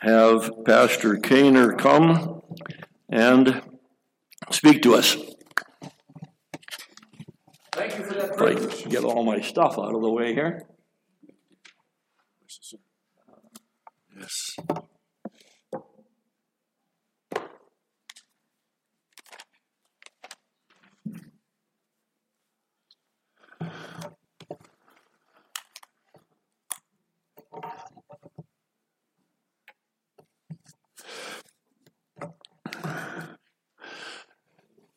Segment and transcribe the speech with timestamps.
[0.00, 2.42] have Pastor Kaner come
[3.08, 3.62] and
[4.50, 5.16] speak to us.
[7.72, 8.88] Thank you for that privilege.
[8.88, 10.66] get all my stuff out of the way here.
[14.16, 14.56] Yes.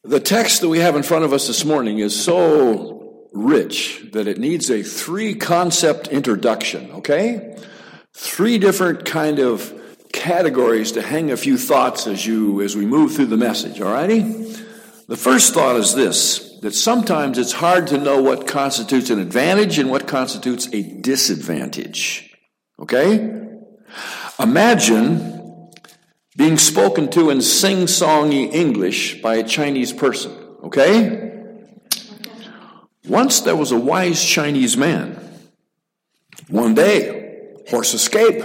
[0.07, 4.25] The text that we have in front of us this morning is so rich that
[4.25, 7.57] it needs a three concept introduction, okay?
[8.13, 9.73] Three different kind of
[10.13, 13.91] categories to hang a few thoughts as you as we move through the message, all
[13.91, 14.21] righty?
[15.09, 19.77] The first thought is this that sometimes it's hard to know what constitutes an advantage
[19.77, 22.33] and what constitutes a disadvantage.
[22.79, 23.29] Okay?
[24.39, 25.36] Imagine
[26.37, 30.31] being spoken to in sing songy English by a Chinese person,
[30.63, 31.33] okay?
[33.07, 35.19] Once there was a wise Chinese man.
[36.47, 38.43] One day, horse escape,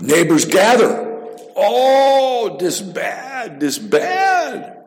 [0.00, 1.08] neighbors gather.
[1.56, 4.78] Oh, this bad, this bad.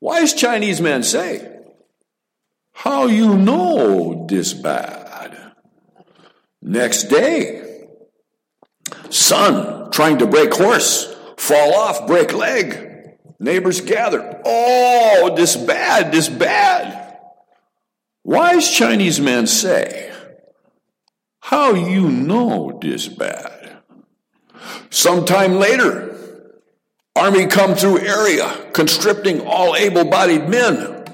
[0.00, 1.60] Wise Chinese man say,
[2.72, 5.52] How you know this bad?
[6.62, 7.71] Next day,
[9.32, 13.16] son trying to break horse, fall off, break leg.
[13.38, 14.42] Neighbors gather.
[14.44, 17.18] Oh, this bad, this bad.
[18.24, 20.12] Wise Chinese man say,
[21.40, 23.78] How you know this bad?
[24.90, 26.14] Sometime later,
[27.16, 31.06] army come through area, conscripting all able-bodied men.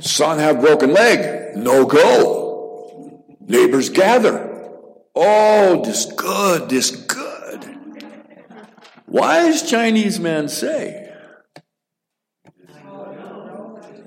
[0.00, 3.24] Son have broken leg, no go.
[3.46, 4.47] Neighbors gather.
[5.20, 7.76] Oh, this good, this good.
[9.08, 11.12] Wise Chinese man say,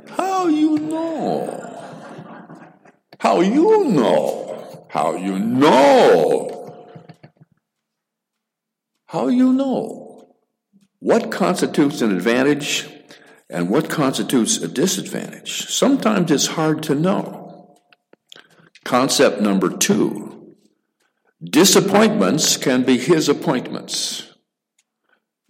[0.07, 1.57] How you know?
[3.19, 4.85] How you know?
[4.89, 6.87] How you know?
[9.07, 10.33] How you know?
[10.99, 12.87] What constitutes an advantage
[13.49, 15.67] and what constitutes a disadvantage?
[15.67, 17.75] Sometimes it's hard to know.
[18.85, 20.30] Concept number two
[21.43, 24.33] disappointments can be his appointments.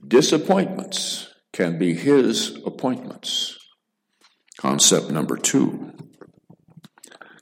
[0.05, 3.57] Disappointments can be his appointments.
[4.57, 5.93] Concept number two.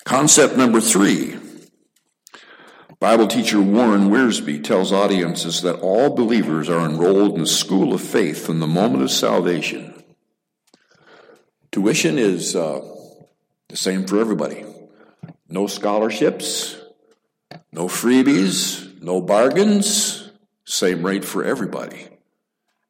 [0.04, 1.38] Concept number three.
[3.00, 8.02] Bible teacher Warren Wiersbe tells audiences that all believers are enrolled in the school of
[8.02, 10.04] faith from the moment of salvation.
[11.72, 12.82] Tuition is uh,
[13.70, 14.66] the same for everybody.
[15.48, 16.78] No scholarships,
[17.80, 20.30] no freebies, no bargains,
[20.66, 22.10] same rate for everybody.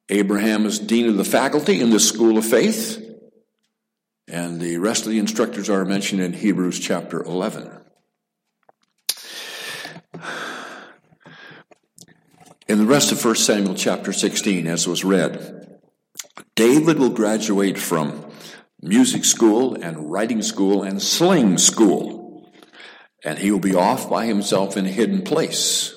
[0.08, 3.00] Abraham is dean of the faculty in the school of faith,
[4.26, 7.70] and the rest of the instructors are mentioned in Hebrews chapter 11.
[12.66, 15.78] In the rest of 1 Samuel chapter 16, as was read,
[16.56, 18.28] David will graduate from
[18.82, 22.19] music school and writing school and sling school,
[23.24, 25.94] and he will be off by himself in a hidden place.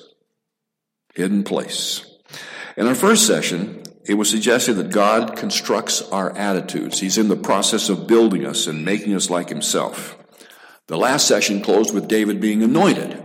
[1.14, 2.04] Hidden place.
[2.76, 7.00] In our first session, it was suggested that God constructs our attitudes.
[7.00, 10.18] He's in the process of building us and making us like himself.
[10.88, 13.22] The last session closed with David being anointed.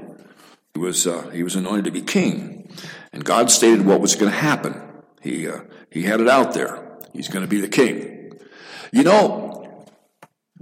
[0.74, 2.72] He was, uh, he was anointed to be king.
[3.12, 4.82] And God stated what was going to happen.
[5.22, 5.62] He, uh,
[5.92, 6.98] he had it out there.
[7.12, 8.40] He's going to be the king.
[8.94, 9.86] You know,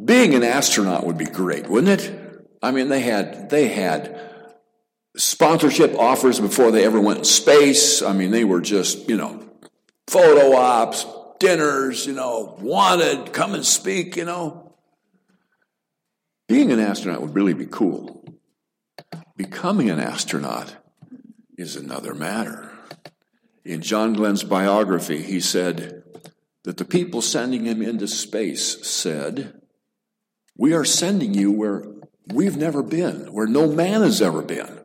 [0.03, 2.26] being an astronaut would be great, wouldn't it?
[2.61, 4.19] I mean, they had, they had
[5.15, 8.01] sponsorship offers before they ever went in space.
[8.01, 9.43] I mean, they were just, you know,
[10.07, 11.05] photo ops,
[11.39, 14.75] dinners, you know, wanted, come and speak, you know.
[16.47, 18.23] Being an astronaut would really be cool.
[19.35, 20.75] Becoming an astronaut
[21.57, 22.71] is another matter.
[23.65, 26.03] In John Glenn's biography, he said
[26.63, 29.61] that the people sending him into space said,
[30.55, 31.83] We are sending you where
[32.33, 34.79] we've never been, where no man has ever been.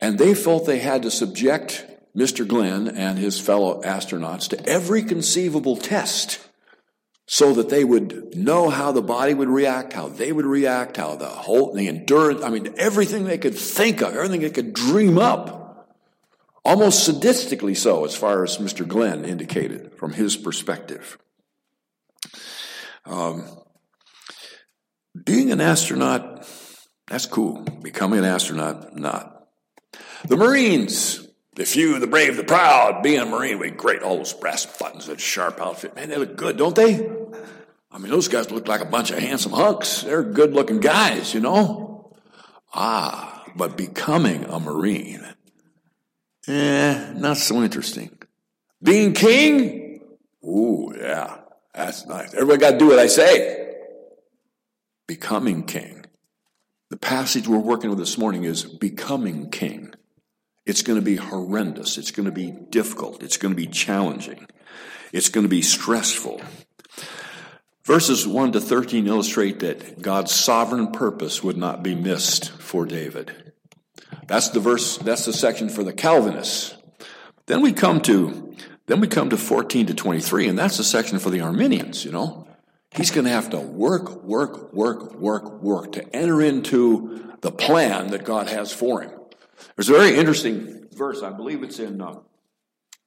[0.00, 1.86] And they felt they had to subject
[2.16, 2.46] Mr.
[2.46, 6.40] Glenn and his fellow astronauts to every conceivable test
[7.26, 11.14] so that they would know how the body would react, how they would react, how
[11.16, 15.18] the whole, the endurance, I mean, everything they could think of, everything they could dream
[15.18, 15.60] up.
[16.64, 18.86] Almost sadistically so, as far as Mr.
[18.86, 21.18] Glenn indicated from his perspective.
[23.04, 23.44] Um,
[25.24, 26.48] being an astronaut,
[27.08, 27.62] that's cool.
[27.82, 29.46] Becoming an astronaut, not.
[30.26, 34.32] The Marines, the few, the brave, the proud, being a Marine, we great, all those
[34.32, 35.94] brass buttons, that sharp outfit.
[35.94, 37.10] Man, they look good, don't they?
[37.90, 40.02] I mean, those guys look like a bunch of handsome hunks.
[40.02, 42.16] They're good looking guys, you know?
[42.72, 45.26] Ah, but becoming a Marine,
[46.48, 48.18] eh, not so interesting.
[48.82, 50.00] Being king?
[50.42, 51.36] Ooh, yeah,
[51.74, 52.32] that's nice.
[52.32, 53.71] Everybody got to do what I say.
[55.12, 56.06] Becoming king.
[56.88, 59.92] The passage we're working with this morning is becoming king.
[60.64, 61.98] It's going to be horrendous.
[61.98, 63.22] It's going to be difficult.
[63.22, 64.46] It's going to be challenging.
[65.12, 66.40] It's going to be stressful.
[67.84, 73.52] Verses 1 to 13 illustrate that God's sovereign purpose would not be missed for David.
[74.28, 76.74] That's the verse, that's the section for the Calvinists.
[77.44, 78.56] Then we come to
[78.86, 82.12] then we come to 14 to 23, and that's the section for the Arminians, you
[82.12, 82.48] know.
[82.94, 88.08] He's going to have to work, work, work, work, work to enter into the plan
[88.08, 89.12] that God has for him.
[89.76, 92.20] There's a very interesting verse, I believe it's in, uh,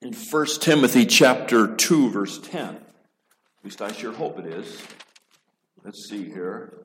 [0.02, 2.74] in 1 Timothy chapter 2, verse 10.
[2.74, 2.82] At
[3.62, 4.82] least I sure hope it is.
[5.84, 6.84] Let's see here.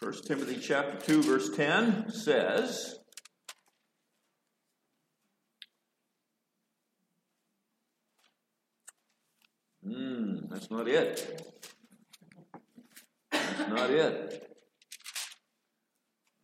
[0.00, 2.97] 1 Timothy chapter 2, verse 10 says,
[9.88, 11.42] Hmm, that's not it.
[13.32, 14.50] That's not it.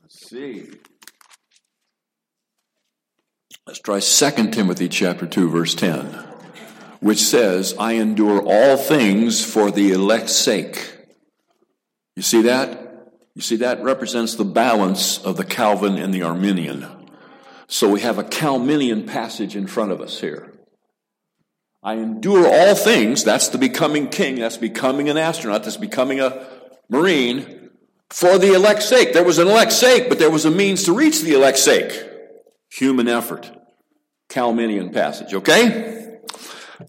[0.01, 0.71] Let's see.
[3.67, 6.07] Let's try 2 Timothy chapter 2 verse 10,
[7.01, 10.97] which says, "I endure all things for the elect's sake."
[12.17, 13.11] You see that?
[13.35, 16.87] You see that represents the balance of the Calvin and the Arminian.
[17.67, 20.54] So we have a Calvinian passage in front of us here.
[21.85, 23.25] I endure all things.
[23.25, 24.37] That's the becoming king.
[24.37, 25.65] That's becoming an astronaut.
[25.65, 26.47] That's becoming a
[26.89, 27.71] marine
[28.09, 29.13] for the elect's sake.
[29.13, 31.93] There was an elect's sake, but there was a means to reach the elect's sake.
[32.73, 33.53] Human effort.
[34.31, 36.21] Calminian passage, okay?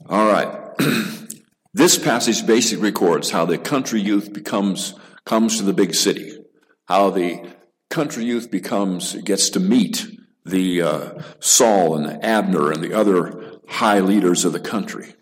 [0.07, 0.71] All right.
[1.73, 4.93] this passage basically records how the country youth becomes
[5.25, 6.37] comes to the big city,
[6.85, 7.51] how the
[7.89, 10.07] country youth becomes gets to meet
[10.45, 15.15] the uh, Saul and Abner and the other high leaders of the country.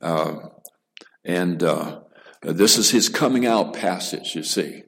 [0.00, 0.36] Uh,
[1.24, 2.00] and uh,
[2.42, 4.84] this is his coming out passage, you see.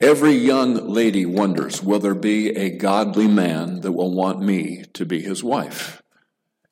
[0.00, 5.04] Every young lady wonders, will there be a godly man that will want me to
[5.04, 6.02] be his wife?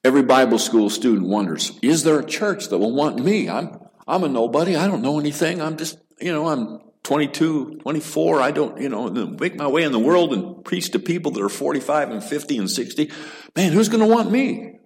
[0.02, 3.48] Every Bible school student wonders, is there a church that will want me?
[3.48, 4.76] I'm, I'm a nobody.
[4.76, 5.60] I don't know anything.
[5.60, 8.40] I'm just, you know, I'm 22, 24.
[8.40, 11.42] I don't, you know, make my way in the world and preach to people that
[11.42, 13.10] are 45 and 50 and 60.
[13.56, 14.79] Man, who's going to want me?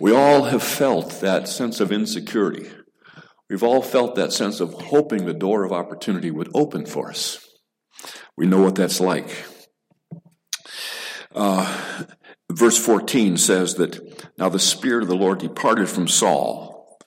[0.00, 2.68] We all have felt that sense of insecurity.
[3.48, 7.46] We've all felt that sense of hoping the door of opportunity would open for us.
[8.36, 9.44] We know what that's like.
[11.34, 12.04] Uh,
[12.50, 16.98] verse 14 says that now the Spirit of the Lord departed from Saul.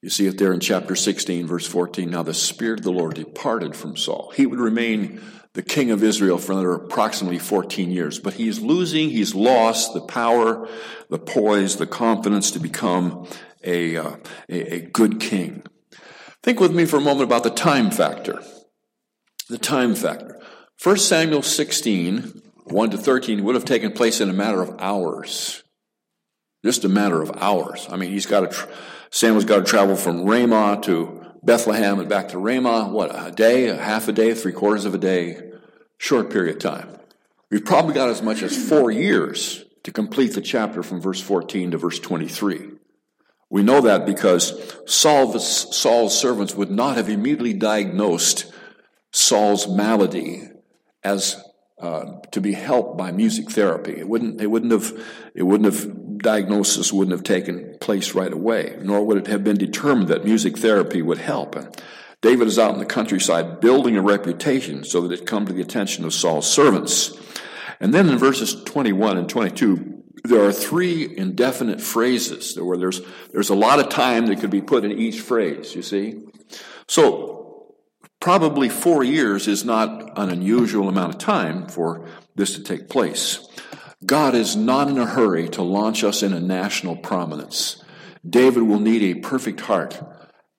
[0.00, 2.10] You see it there in chapter 16, verse 14.
[2.10, 4.32] Now the Spirit of the Lord departed from Saul.
[4.34, 5.20] He would remain
[5.54, 8.18] the king of Israel for another approximately 14 years.
[8.18, 10.68] But he's losing, he's lost the power,
[11.10, 13.26] the poise, the confidence to become
[13.62, 14.16] a, uh,
[14.48, 15.64] a, a good king.
[16.42, 18.42] Think with me for a moment about the time factor.
[19.48, 20.40] The time factor.
[20.82, 25.62] 1 Samuel 16, 1 to 13 would have taken place in a matter of hours.
[26.64, 27.86] Just a matter of hours.
[27.90, 28.68] I mean, he's got to,
[29.10, 33.68] Samuel's got to travel from Ramah to Bethlehem and back to Ramah, what, a day,
[33.68, 35.40] a half a day, three quarters of a day,
[35.98, 36.88] short period of time.
[37.50, 41.72] We've probably got as much as four years to complete the chapter from verse 14
[41.72, 42.70] to verse 23.
[43.50, 48.50] We know that because Saul's, Saul's servants would not have immediately diagnosed
[49.10, 50.48] Saul's malady
[51.04, 51.42] as
[51.78, 53.98] uh, to be helped by music therapy.
[53.98, 58.76] It wouldn't, they wouldn't have, it wouldn't have, diagnosis wouldn't have taken place right away,
[58.80, 61.54] nor would it have been determined that music therapy would help.
[61.54, 61.76] And
[62.20, 65.62] David is out in the countryside building a reputation so that it come to the
[65.62, 67.16] attention of Saul's servants.
[67.80, 73.00] And then in verses 21 and 22, there are three indefinite phrases where there's,
[73.32, 76.22] there's a lot of time that could be put in each phrase, you see?
[76.86, 77.32] So
[78.22, 83.44] Probably four years is not an unusual amount of time for this to take place.
[84.04, 87.82] God is not in a hurry to launch us in a national prominence.
[88.28, 90.00] David will need a perfect heart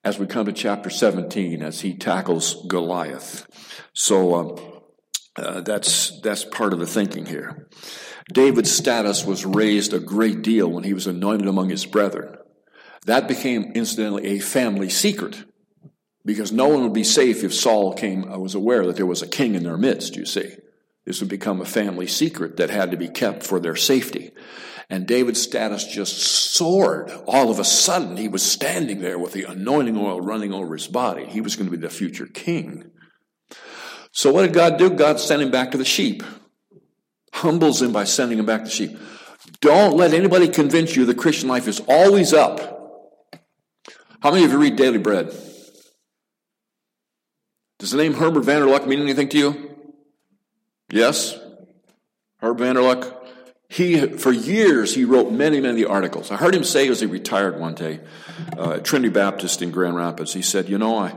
[0.02, 3.46] as we come to chapter 17 as he tackles Goliath.
[3.92, 4.82] So um,
[5.36, 7.68] uh, that's, that's part of the thinking here.
[8.32, 12.36] David's status was raised a great deal when he was anointed among his brethren.
[13.06, 15.44] That became, incidentally, a family secret
[16.24, 19.06] because no one would be safe if Saul came, I uh, was aware that there
[19.06, 20.54] was a king in their midst, you see.
[21.06, 24.32] This would become a family secret that had to be kept for their safety.
[24.88, 27.10] And David's status just soared.
[27.26, 30.88] All of a sudden, he was standing there with the anointing oil running over his
[30.88, 31.26] body.
[31.26, 32.90] He was going to be the future king.
[34.12, 34.90] So, what did God do?
[34.90, 36.22] God sent him back to the sheep,
[37.32, 38.96] humbles him by sending him back to sheep.
[39.60, 42.60] Don't let anybody convince you the Christian life is always up.
[44.20, 45.34] How many of you read Daily Bread?
[47.78, 49.73] Does the name Herbert Vander Lugt mean anything to you?
[50.90, 51.38] Yes?
[52.40, 53.12] Herb Vander Lugt?
[53.68, 56.30] He, for years, he wrote many, many articles.
[56.30, 58.00] I heard him say as he retired one day
[58.56, 61.14] uh, at Trinity Baptist in Grand Rapids, he said, You know, I,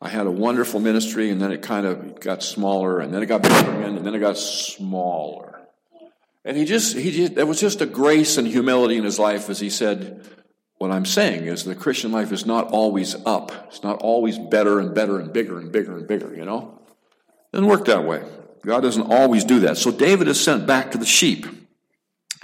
[0.00, 3.26] I had a wonderful ministry, and then it kind of got smaller, and then it
[3.26, 5.60] got bigger again, and then it got smaller.
[6.44, 9.50] And he just, he just, there was just a grace and humility in his life
[9.50, 10.26] as he said,
[10.78, 13.52] What I'm saying is the Christian life is not always up.
[13.68, 16.80] It's not always better and better and bigger and bigger and bigger, you know?
[17.52, 18.24] It doesn't work that way.
[18.62, 19.78] God doesn't always do that.
[19.78, 21.46] So David is sent back to the sheep.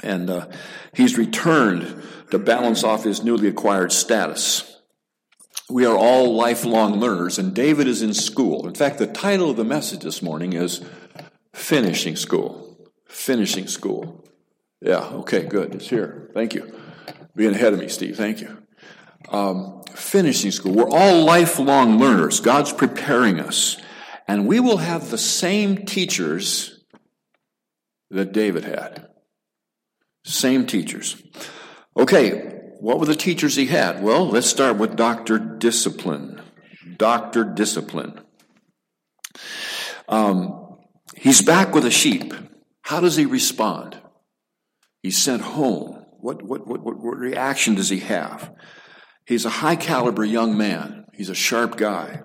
[0.02, 0.48] And uh,
[0.94, 4.80] he's returned to balance off his newly acquired status.
[5.68, 8.68] We are all lifelong learners, and David is in school.
[8.68, 10.84] In fact, the title of the message this morning is
[11.54, 12.78] Finishing School.
[13.08, 14.24] Finishing School.
[14.80, 15.74] Yeah, okay, good.
[15.74, 16.30] It's here.
[16.34, 16.72] Thank you.
[17.34, 18.16] Being ahead of me, Steve.
[18.16, 18.58] Thank you.
[19.30, 20.72] Um, finishing school.
[20.72, 22.40] We're all lifelong learners.
[22.40, 23.76] God's preparing us.
[24.28, 26.84] And we will have the same teachers
[28.10, 29.06] that David had.
[30.24, 31.22] Same teachers.
[31.96, 34.02] Okay, what were the teachers he had?
[34.02, 35.38] Well, let's start with Dr.
[35.38, 36.42] Discipline.
[36.96, 37.44] Dr.
[37.44, 38.20] Discipline.
[40.08, 40.78] Um,
[41.16, 42.34] he's back with a sheep.
[42.82, 44.00] How does he respond?
[45.02, 46.04] He's sent home.
[46.20, 48.52] What, what, what, what reaction does he have?
[49.26, 51.06] He's a high caliber young man.
[51.12, 52.22] He's a sharp guy.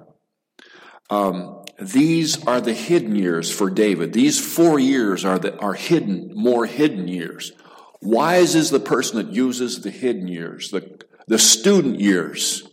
[1.12, 4.14] Um, these are the hidden years for David.
[4.14, 7.52] These four years are the are hidden, more hidden years.
[8.02, 12.68] Wise is the person that uses the hidden years, the, the student years,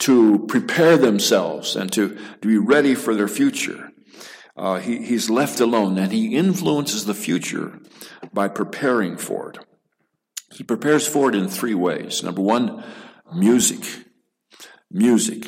[0.00, 3.90] to prepare themselves and to, to be ready for their future.
[4.56, 7.80] Uh, he, he's left alone and he influences the future
[8.32, 9.58] by preparing for it.
[10.52, 12.22] He prepares for it in three ways.
[12.22, 12.84] Number one,
[13.34, 13.82] music.
[14.90, 15.46] Music.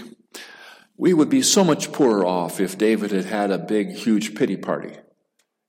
[0.98, 4.56] We would be so much poorer off if David had had a big, huge pity
[4.56, 4.96] party.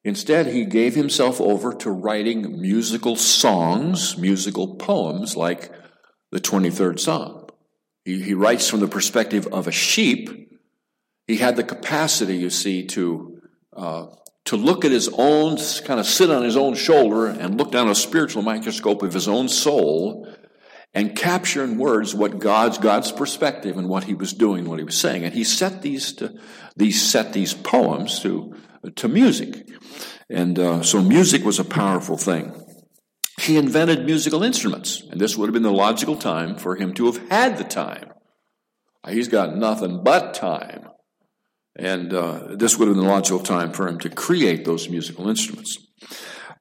[0.04, 5.72] Instead, he gave himself over to writing musical songs, musical poems like
[6.32, 7.46] the 23rd Psalm.
[8.06, 10.52] He, he writes from the perspective of a sheep.
[11.28, 13.40] He had the capacity, you see, to,
[13.76, 14.08] uh,
[14.46, 17.88] to look at his own, kind of sit on his own shoulder and look down
[17.88, 20.28] a spiritual microscope of his own soul
[20.94, 24.86] and capture in words what God's God's perspective and what he was doing, what he
[24.86, 25.24] was saying.
[25.24, 26.34] And he set these to,
[26.76, 28.56] these set these poems to
[28.96, 29.68] to music.
[30.30, 32.54] And uh, so music was a powerful thing.
[33.40, 37.06] He invented musical instruments, and this would have been the logical time for him to
[37.06, 38.12] have had the time.
[39.08, 40.90] He's got nothing but time.
[41.76, 45.30] And uh, this would have been the logical time for him to create those musical
[45.30, 45.78] instruments.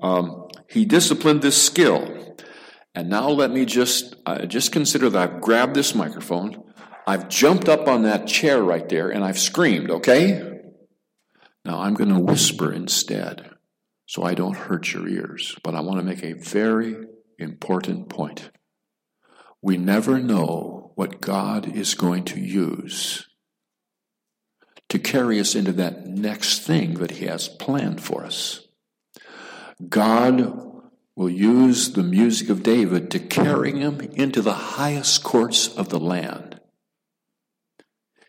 [0.00, 2.27] Um, he disciplined this skill.
[2.94, 6.64] And now let me just, uh, just consider that I've grabbed this microphone,
[7.06, 10.60] I've jumped up on that chair right there, and I've screamed, okay?
[11.64, 13.50] Now I'm going to whisper instead
[14.06, 16.96] so I don't hurt your ears, but I want to make a very
[17.38, 18.50] important point.
[19.62, 23.26] We never know what God is going to use
[24.88, 28.66] to carry us into that next thing that He has planned for us.
[29.88, 30.67] God
[31.18, 35.98] will use the music of David to carry him into the highest courts of the
[35.98, 36.60] land.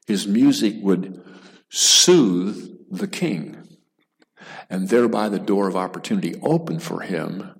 [0.07, 1.23] His music would
[1.69, 3.77] soothe the king,
[4.71, 7.51] and thereby the door of opportunity open for him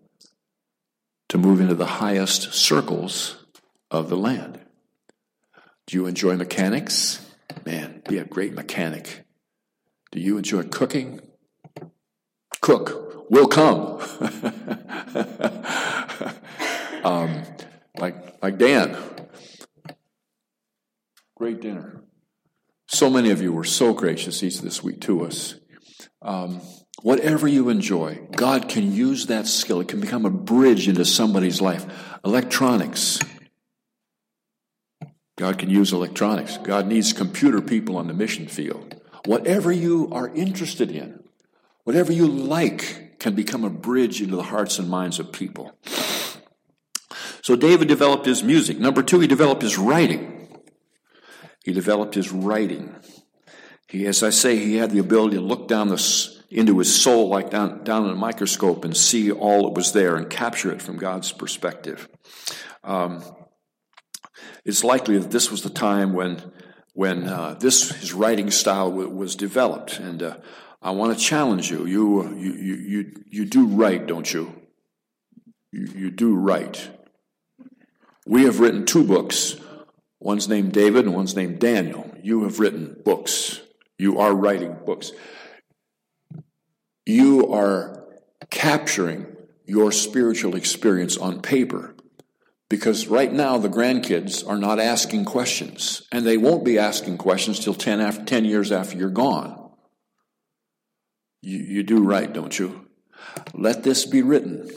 [1.28, 3.46] to move into the highest circles
[3.92, 4.60] of the land.
[5.86, 7.24] Do you enjoy mechanics?
[7.68, 9.26] Man, be a great mechanic.
[10.12, 11.22] Do you enjoy cooking?
[12.62, 14.00] Cook will come.
[17.04, 17.44] um,
[17.98, 18.98] like like Dan.
[21.36, 22.04] Great dinner.
[22.88, 25.56] So many of you were so gracious each this week to us.
[26.22, 26.60] Um,
[27.02, 29.80] whatever you enjoy, God can use that skill.
[29.80, 31.86] It can become a bridge into somebody's life.
[32.26, 33.20] Electronics.
[35.38, 36.58] God can use electronics.
[36.58, 39.00] God needs computer people on the mission field.
[39.26, 41.24] Whatever you are interested in,
[41.86, 45.78] whatever you like, can become a bridge into the hearts and minds of people.
[47.42, 48.80] So David developed his music.
[48.80, 50.60] Number two, he developed his writing.
[51.64, 52.96] He developed his writing.
[53.88, 57.28] He, as I say, he had the ability to look down the, into his soul
[57.28, 60.82] like down, down in a microscope and see all that was there and capture it
[60.82, 62.08] from God's perspective.
[62.84, 63.24] Um,
[64.64, 66.52] it's likely that this was the time when
[66.94, 70.38] when uh, this his writing style w- was developed, and uh,
[70.82, 71.86] I want to challenge you.
[71.86, 74.54] You you you you you do write, don't you?
[75.72, 76.90] You, you do write.
[78.26, 79.58] We have written two books.
[80.20, 82.12] One's named David and one's named Daniel.
[82.22, 83.62] You have written books.
[83.98, 85.12] You are writing books.
[87.06, 88.06] You are
[88.50, 89.26] capturing
[89.66, 91.96] your spiritual experience on paper.
[92.70, 97.60] Because right now the grandkids are not asking questions, and they won't be asking questions
[97.60, 99.59] till 10, after, 10 years after you're gone.
[101.42, 102.88] You, you do write, don't you?
[103.54, 104.70] Let this be written.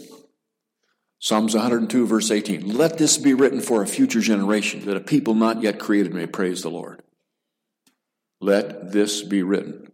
[1.18, 2.76] Psalms 102, verse 18.
[2.76, 6.26] Let this be written for a future generation, that a people not yet created may
[6.26, 7.02] praise the Lord.
[8.40, 9.92] Let this be written,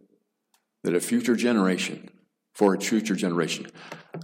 [0.83, 2.09] that a future generation,
[2.55, 3.67] for a future generation,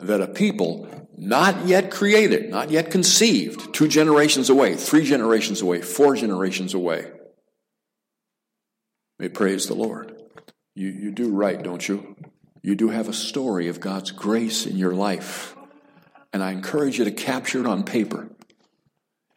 [0.02, 5.82] that a people not yet created, not yet conceived, two generations away, three generations away,
[5.82, 7.12] four generations away,
[9.20, 10.20] may praise the Lord.
[10.74, 12.16] You, you do right, don't you?
[12.66, 15.56] You do have a story of God's grace in your life.
[16.34, 18.28] And I encourage you to capture it on paper.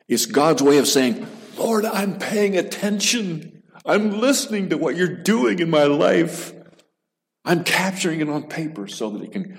[0.08, 1.26] It's God's way of saying,
[1.58, 3.62] Lord, I'm paying attention.
[3.84, 6.54] I'm listening to what you're doing in my life.
[7.44, 9.58] I'm capturing it on paper so that it can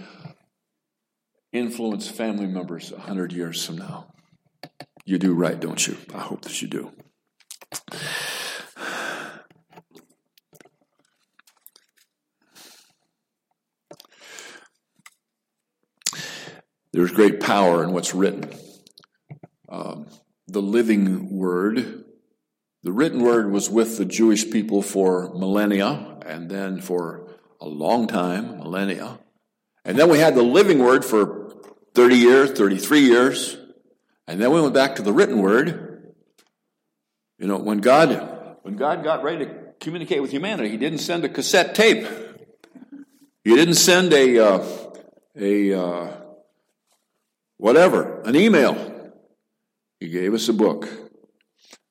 [1.53, 4.07] influence family members a hundred years from now.
[5.05, 5.95] You do write, don't you?
[6.11, 6.91] I hope that you do.
[16.91, 18.49] There's great power in what's written.
[19.67, 20.07] Um,
[20.47, 22.03] the living word,
[22.83, 27.29] the written word was with the Jewish people for millennia and then for
[27.61, 29.19] a long time, millennia.
[29.85, 31.53] And then we had the living word for
[31.93, 33.57] 30 years, 33 years.
[34.27, 36.13] And then we went back to the written word.
[37.37, 41.23] You know, when God, when God got ready to communicate with humanity, He didn't send
[41.23, 42.07] a cassette tape.
[43.43, 44.67] He didn't send a, uh,
[45.35, 46.11] a, uh,
[47.59, 49.11] whatever, an email.
[49.99, 50.89] He gave us a book.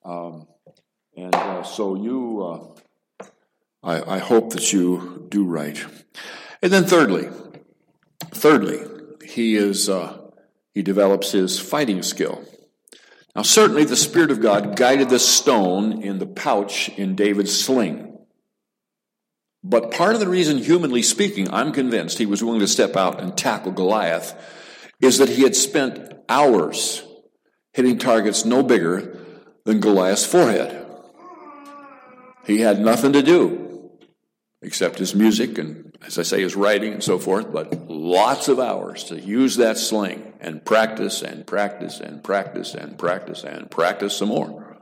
[0.05, 0.49] Um,
[1.17, 3.27] and uh, so you, uh,
[3.83, 5.85] I, I hope that you do write.
[6.63, 7.29] And then thirdly,
[8.31, 8.81] thirdly,
[9.25, 10.19] he is, uh,
[10.73, 12.43] he develops his fighting skill.
[13.37, 18.17] Now, certainly the Spirit of God guided the stone in the pouch in David's sling.
[19.63, 23.21] But part of the reason, humanly speaking, I'm convinced he was willing to step out
[23.21, 24.35] and tackle Goliath
[25.01, 27.05] is that he had spent hours
[27.73, 29.19] hitting targets no bigger
[29.65, 30.87] than Goliath's forehead.
[32.45, 33.91] He had nothing to do
[34.63, 38.59] except his music and, as I say, his writing and so forth, but lots of
[38.59, 44.17] hours to use that sling and practice and practice and practice and practice and practice
[44.17, 44.77] some more.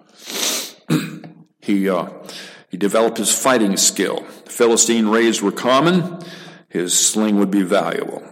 [1.61, 2.09] he, uh,
[2.71, 4.25] he developed his fighting skill.
[4.47, 6.21] Philistine raids were common,
[6.69, 8.23] his sling would be valuable.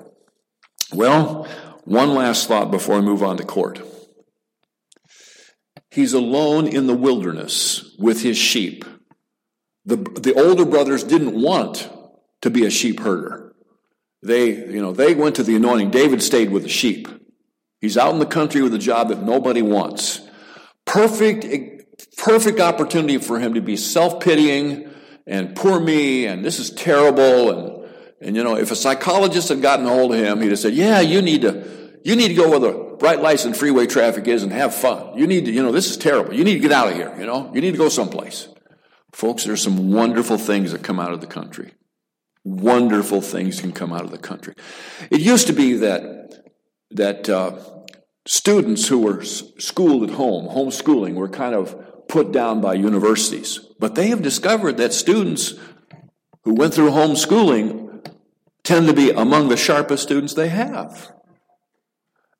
[0.92, 1.48] Well,
[1.84, 3.80] one last thought before I move on to court.
[5.90, 8.84] He's alone in the wilderness with his sheep.
[9.84, 11.90] The, the older brothers didn't want
[12.42, 13.54] to be a sheep herder.
[14.22, 15.90] They, you know, they went to the anointing.
[15.90, 17.06] David stayed with the sheep.
[17.80, 20.20] He's out in the country with a job that nobody wants.
[20.86, 21.46] Perfect,
[22.16, 24.90] perfect opportunity for him to be self-pitying
[25.26, 27.73] and poor me and this is terrible and
[28.24, 30.74] and you know, if a psychologist had gotten a hold of him, he'd have said,
[30.74, 34.26] "Yeah, you need to you need to go where the bright lights and freeway traffic
[34.26, 35.16] is and have fun.
[35.16, 36.34] You need to, you know, this is terrible.
[36.34, 37.50] You need to get out of here, you know?
[37.54, 38.48] You need to go someplace."
[39.12, 41.72] Folks, there's some wonderful things that come out of the country.
[42.42, 44.54] Wonderful things can come out of the country.
[45.10, 46.42] It used to be that
[46.90, 47.58] that uh,
[48.26, 53.60] students who were schooled at home, homeschooling, were kind of put down by universities.
[53.78, 55.54] But they have discovered that students
[56.44, 57.83] who went through homeschooling
[58.64, 61.12] tend to be among the sharpest students they have.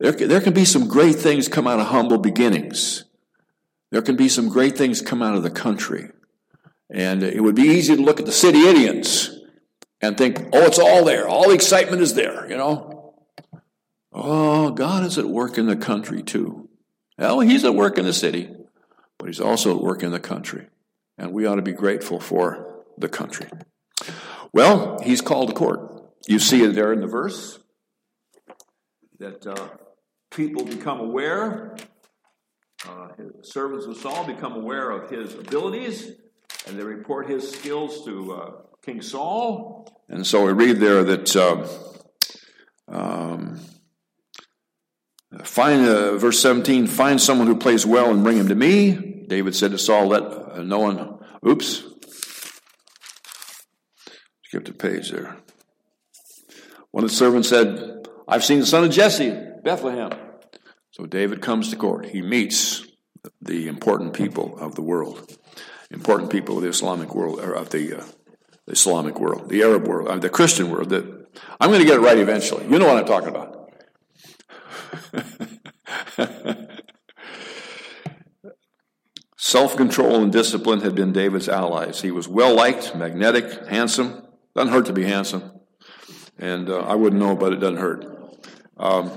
[0.01, 3.05] There, there can be some great things come out of humble beginnings.
[3.91, 6.11] There can be some great things come out of the country.
[6.91, 9.31] And it would be easy to look at the city Indians
[10.01, 11.29] and think, oh, it's all there.
[11.29, 13.15] All the excitement is there, you know.
[14.13, 16.69] Oh, God is at work in the country too.
[17.19, 18.51] Well, He's at work in the city,
[19.19, 20.67] but He's also at work in the country.
[21.17, 23.49] And we ought to be grateful for the country.
[24.53, 25.94] Well, He's called to court.
[26.27, 27.59] You see it there in the verse
[29.19, 29.69] that uh,
[30.31, 31.77] people become aware,
[32.89, 33.09] uh,
[33.43, 36.13] servants of Saul become aware of his abilities,
[36.67, 38.51] and they report his skills to uh,
[38.85, 39.87] King Saul.
[40.09, 41.67] And so we read there that uh,
[42.89, 43.61] um,
[45.43, 49.25] find uh, verse 17 find someone who plays well and bring him to me.
[49.29, 51.83] David said to Saul, let uh, no one, oops,
[54.45, 55.44] skip the page there.
[56.95, 60.13] One of the servants said, I've seen the son of Jesse, Bethlehem.
[60.93, 62.07] So David comes to court.
[62.07, 62.87] He meets
[63.43, 65.37] the important people of the world,
[65.91, 68.05] important people of the Islamic world, or of the, uh,
[68.67, 70.91] the Islamic world, the Arab world, uh, the Christian world.
[70.91, 71.05] That
[71.61, 72.63] I'm going to get it right eventually.
[72.69, 73.73] You know what I'm talking about.
[79.37, 82.03] Self control and discipline had been David's allies.
[82.03, 84.23] He was well liked, magnetic, handsome.
[84.55, 85.51] Doesn't hurt to be handsome.
[86.39, 88.05] And uh, I wouldn't know, but it doesn't hurt.
[88.77, 89.11] Um,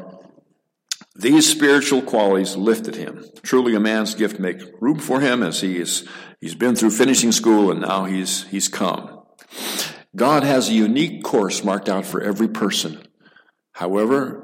[1.16, 3.26] these spiritual qualities lifted him.
[3.42, 6.08] Truly, a man's gift make room for him as he is.
[6.40, 9.24] He's been through finishing school and now he's he's come.
[10.16, 13.08] God has a unique course marked out for every person.
[13.74, 14.44] However,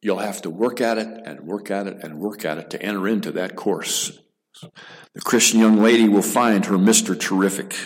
[0.00, 2.82] you'll have to work at it and work at it and work at it to
[2.82, 4.20] enter into that course.
[5.14, 7.18] The Christian young lady will find her Mr.
[7.18, 7.76] Terrific.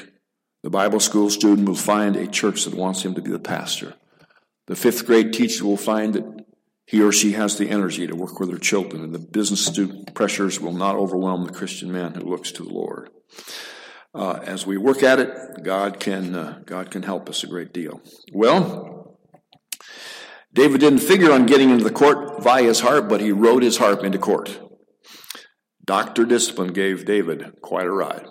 [0.66, 3.94] The Bible school student will find a church that wants him to be the pastor.
[4.66, 6.44] The fifth grade teacher will find that
[6.86, 10.12] he or she has the energy to work with their children, and the business student
[10.12, 13.10] pressures will not overwhelm the Christian man who looks to the Lord.
[14.12, 15.30] Uh, as we work at it,
[15.62, 18.02] God can uh, God can help us a great deal.
[18.32, 19.20] Well,
[20.52, 23.76] David didn't figure on getting into the court via his harp, but he rode his
[23.76, 24.58] harp into court.
[25.84, 28.26] Doctor Discipline gave David quite a ride.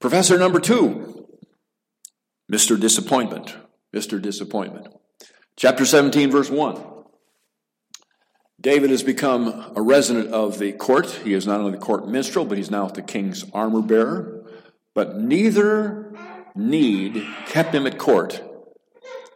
[0.00, 1.15] Professor number two,
[2.50, 2.78] Mr.
[2.78, 3.56] Disappointment.
[3.94, 4.20] Mr.
[4.20, 4.88] Disappointment.
[5.56, 6.82] Chapter 17, verse 1.
[8.60, 11.06] David has become a resident of the court.
[11.24, 14.44] He is not only the court minstrel, but he's now the king's armor bearer.
[14.94, 16.14] But neither
[16.54, 18.42] need kept him at court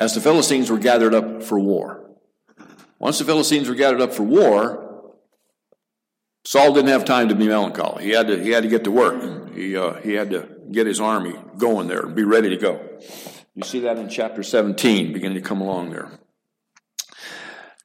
[0.00, 2.10] as the Philistines were gathered up for war.
[2.98, 5.14] Once the Philistines were gathered up for war,
[6.46, 8.04] Saul didn't have time to be melancholy.
[8.04, 9.54] He had to, he had to get to work.
[9.54, 12.80] He, uh, he had to get his army going there and be ready to go.
[13.54, 16.10] You see that in chapter 17, beginning to come along there.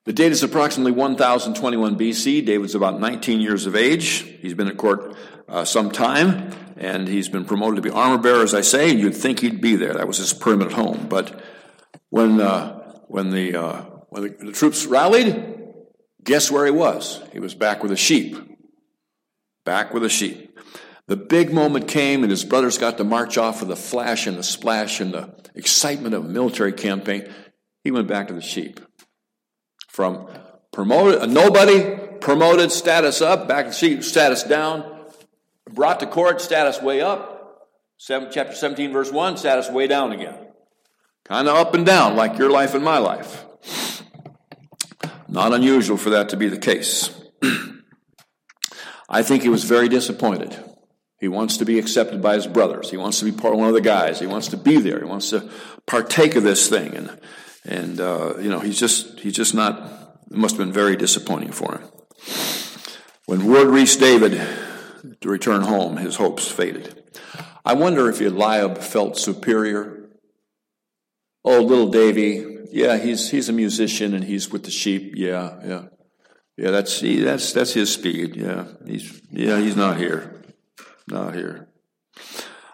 [0.06, 2.46] The date is approximately 1021 BC.
[2.46, 4.20] David's about 19 years of age.
[4.40, 5.16] He's been at court
[5.50, 8.94] uh, some time, and he's been promoted to be armor bearer, as I say.
[8.94, 9.94] You'd think he'd be there.
[9.94, 11.08] That was his permanent home.
[11.10, 11.42] But
[12.10, 15.44] when, uh, when, the, uh, when the, the troops rallied,
[16.24, 17.24] guess where he was?
[17.34, 18.38] He was back with the sheep.
[19.66, 20.60] Back with the sheep.
[21.08, 24.38] The big moment came, and his brothers got to march off with the flash and
[24.38, 27.30] the splash and the excitement of a military campaign.
[27.84, 28.80] He went back to the sheep.
[29.88, 30.28] From
[30.72, 35.06] promoted, a nobody, promoted, status up, back to sheep, status down,
[35.72, 37.70] brought to court, status way up.
[37.98, 40.36] Seven, chapter 17, verse 1, status way down again.
[41.24, 43.46] Kind of up and down, like your life and my life.
[45.30, 47.10] Not unusual for that to be the case.
[49.10, 50.58] I think he was very disappointed.
[51.26, 52.92] He wants to be accepted by his brothers.
[52.92, 54.20] He wants to be part one of the guys.
[54.20, 55.00] He wants to be there.
[55.00, 55.50] He wants to
[55.88, 56.94] partake of this thing.
[56.94, 57.20] And
[57.64, 59.74] and uh, you know he's just he's just not.
[60.30, 61.84] It must have been very disappointing for him.
[63.26, 64.40] When word reached David
[65.22, 67.04] to return home, his hopes faded.
[67.66, 70.12] I wonder if Eliab felt superior.
[71.44, 75.14] Oh, little Davy, yeah, he's he's a musician and he's with the sheep.
[75.16, 75.86] Yeah, yeah,
[76.56, 76.70] yeah.
[76.70, 78.36] That's he, that's that's his speed.
[78.36, 80.35] Yeah, he's yeah he's not here,
[81.08, 81.68] not here.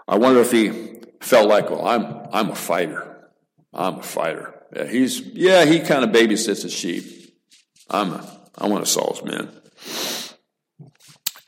[0.08, 3.30] I wonder if he felt like, well, I'm I'm a fighter.
[3.74, 4.54] I'm a fighter.
[4.76, 7.36] Yeah, he's yeah, he kind of babysits the sheep.
[7.90, 9.50] I'm a, I'm one of Saul's men.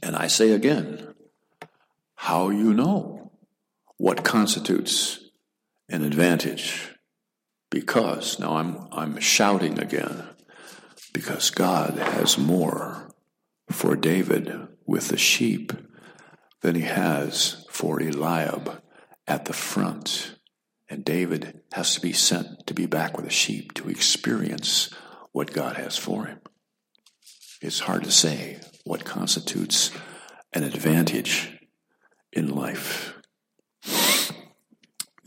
[0.01, 1.13] And I say again,
[2.15, 3.31] how you know
[3.97, 5.19] what constitutes
[5.89, 6.95] an advantage?
[7.69, 10.27] Because now I'm I'm shouting again,
[11.13, 13.09] because God has more
[13.69, 15.71] for David with the sheep
[16.63, 18.81] than he has for Eliab
[19.27, 20.35] at the front.
[20.89, 24.89] And David has to be sent to be back with the sheep to experience
[25.33, 26.39] what God has for him.
[27.61, 29.91] It's hard to say what constitutes
[30.53, 31.59] an advantage
[32.31, 33.13] in life.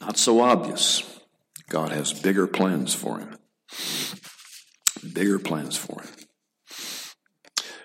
[0.00, 1.20] Not so obvious.
[1.68, 3.36] God has bigger plans for him.
[5.12, 6.10] Bigger plans for him.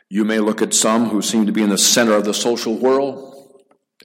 [0.10, 2.78] You may look at some who seem to be in the center of the social
[2.78, 3.31] world.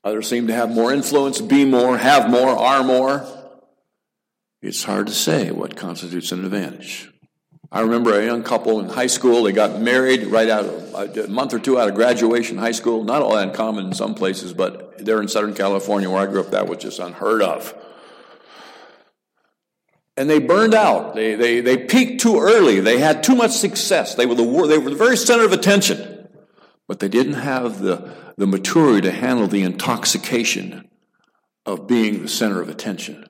[0.07, 3.27] Others seem to have more influence, be more, have more, are more.
[4.63, 7.11] It's hard to say what constitutes an advantage.
[7.73, 11.23] I remember a young couple in high school, they got married right out of uh,
[11.23, 13.03] a month or two out of graduation high school.
[13.03, 16.39] Not all that common in some places, but there in Southern California where I grew
[16.39, 17.75] up, that was just unheard of.
[20.17, 21.17] and they burned out.
[21.17, 22.79] They, they, they peaked too early.
[22.79, 24.15] They had too much success.
[24.15, 26.16] They were the, they were the very center of attention.
[26.89, 30.89] But they didn't have the, the maturity to handle the intoxication
[31.65, 33.27] of being the center of attention.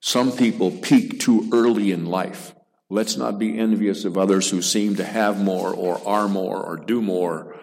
[0.00, 2.54] Some people peak too early in life.
[2.88, 6.76] Let's not be envious of others who seem to have more or are more or
[6.76, 7.56] do more.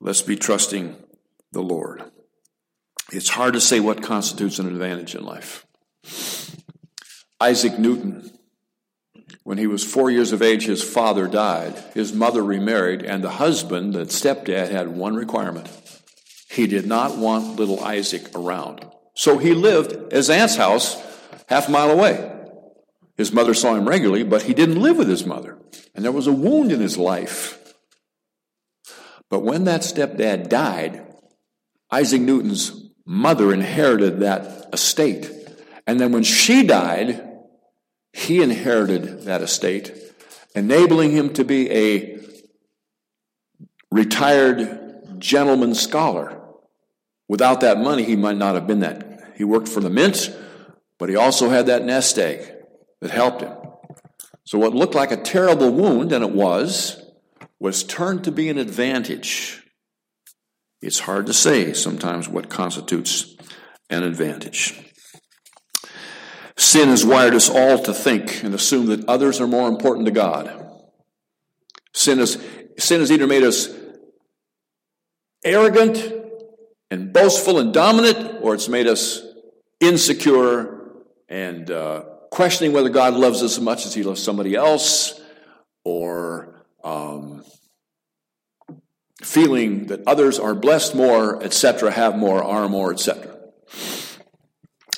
[0.00, 0.94] Let's be trusting
[1.50, 2.04] the Lord.
[3.10, 5.66] It's hard to say what constitutes an advantage in life.
[7.40, 8.30] Isaac Newton,
[9.44, 11.74] when he was four years of age, his father died.
[11.94, 15.68] His mother remarried, and the husband, the stepdad, had one requirement.
[16.50, 18.84] He did not want little Isaac around.
[19.14, 20.96] So he lived at his aunt's house
[21.48, 22.32] half a mile away.
[23.16, 25.58] His mother saw him regularly, but he didn't live with his mother.
[25.94, 27.74] And there was a wound in his life.
[29.28, 31.04] But when that stepdad died,
[31.90, 35.30] Isaac Newton's mother inherited that estate.
[35.86, 37.27] And then when she died,
[38.12, 39.92] he inherited that estate,
[40.54, 42.20] enabling him to be a
[43.90, 46.40] retired gentleman scholar.
[47.28, 49.34] Without that money, he might not have been that.
[49.36, 50.34] He worked for the mint,
[50.98, 52.54] but he also had that nest egg
[53.00, 53.52] that helped him.
[54.44, 57.02] So, what looked like a terrible wound, and it was,
[57.60, 59.62] was turned to be an advantage.
[60.80, 63.36] It's hard to say sometimes what constitutes
[63.90, 64.87] an advantage.
[66.58, 70.12] Sin has wired us all to think and assume that others are more important to
[70.12, 70.52] God.
[71.94, 72.32] Sin has,
[72.78, 73.68] sin has either made us
[75.44, 76.14] arrogant
[76.90, 79.22] and boastful and dominant, or it's made us
[79.78, 80.96] insecure
[81.28, 82.00] and uh,
[82.32, 85.20] questioning whether God loves us as much as he loves somebody else,
[85.84, 87.44] or um,
[89.22, 93.27] feeling that others are blessed more, etc., have more, are more, etc.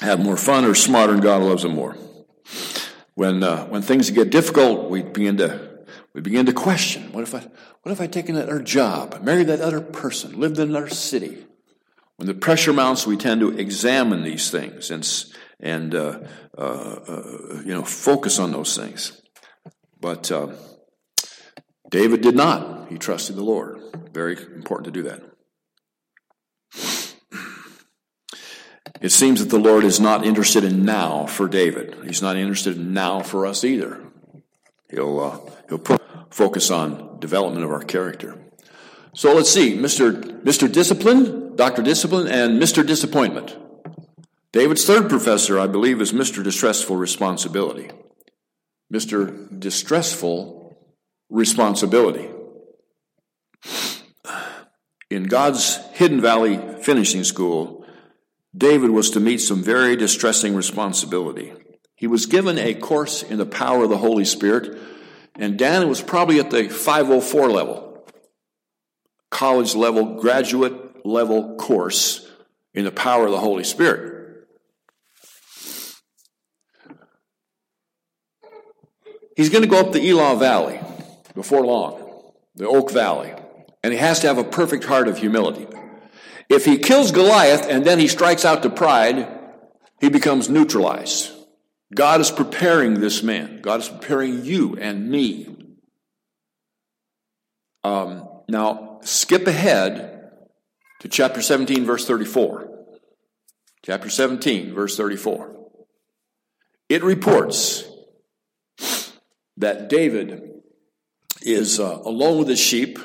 [0.01, 1.97] Have more fun or smarter, and God loves them more.
[3.15, 5.79] When uh, when things get difficult, we begin to
[6.15, 7.41] we begin to question: What if I
[7.83, 11.47] what if I taken that other job, married that other person, lived in another city?
[12.17, 15.07] When the pressure mounts, we tend to examine these things and
[15.59, 16.21] and uh,
[16.57, 19.21] uh, uh, you know focus on those things.
[20.01, 20.49] But uh,
[21.91, 22.89] David did not.
[22.89, 23.81] He trusted the Lord.
[24.13, 25.30] Very important to do that.
[29.01, 31.97] It seems that the Lord is not interested in now for David.
[32.05, 34.05] He's not interested in now for us either.
[34.91, 35.99] He'll, uh, he'll
[36.31, 38.37] focus on development of our character.
[39.15, 40.43] So let's see, Mr.
[40.43, 40.71] Mr.
[40.71, 41.83] Discipline, Dr.
[41.83, 42.87] Discipline, and Mr.
[42.87, 43.57] Disappointment.
[44.53, 46.45] David's third professor, I believe, is Mr.
[46.45, 47.91] Distressful Responsibility.
[48.93, 49.59] Mr.
[49.59, 50.77] Distressful
[51.29, 52.29] Responsibility.
[55.09, 57.80] In God's Hidden Valley Finishing School,
[58.57, 61.53] David was to meet some very distressing responsibility.
[61.95, 64.79] He was given a course in the power of the Holy Spirit,
[65.37, 68.05] and Dan was probably at the 504 level,
[69.31, 72.29] college level, graduate level course
[72.75, 74.47] in the power of the Holy Spirit.
[79.37, 80.81] He's going to go up the Elah Valley
[81.35, 83.33] before long, the Oak Valley,
[83.83, 85.67] and he has to have a perfect heart of humility.
[86.51, 89.29] If he kills Goliath and then he strikes out to pride,
[90.01, 91.31] he becomes neutralized.
[91.95, 93.61] God is preparing this man.
[93.63, 95.57] God is preparing you and me.
[97.85, 100.29] Um, now, skip ahead
[101.01, 102.69] to chapter 17, verse 34.
[103.85, 105.57] Chapter 17, verse 34.
[106.89, 107.85] It reports
[109.57, 110.51] that David
[111.43, 112.99] is uh, alone with his sheep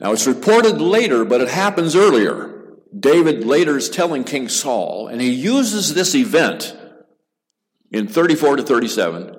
[0.00, 2.78] now, it's reported later, but it happens earlier.
[2.98, 6.74] David later is telling King Saul, and he uses this event
[7.92, 9.36] in 34 to 37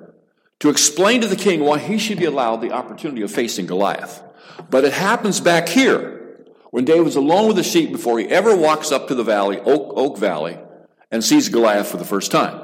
[0.60, 4.22] to explain to the king why he should be allowed the opportunity of facing Goliath.
[4.70, 8.92] But it happens back here when David's alone with the sheep before he ever walks
[8.92, 10.58] up to the valley, Oak, Oak Valley,
[11.10, 12.60] and sees Goliath for the first time.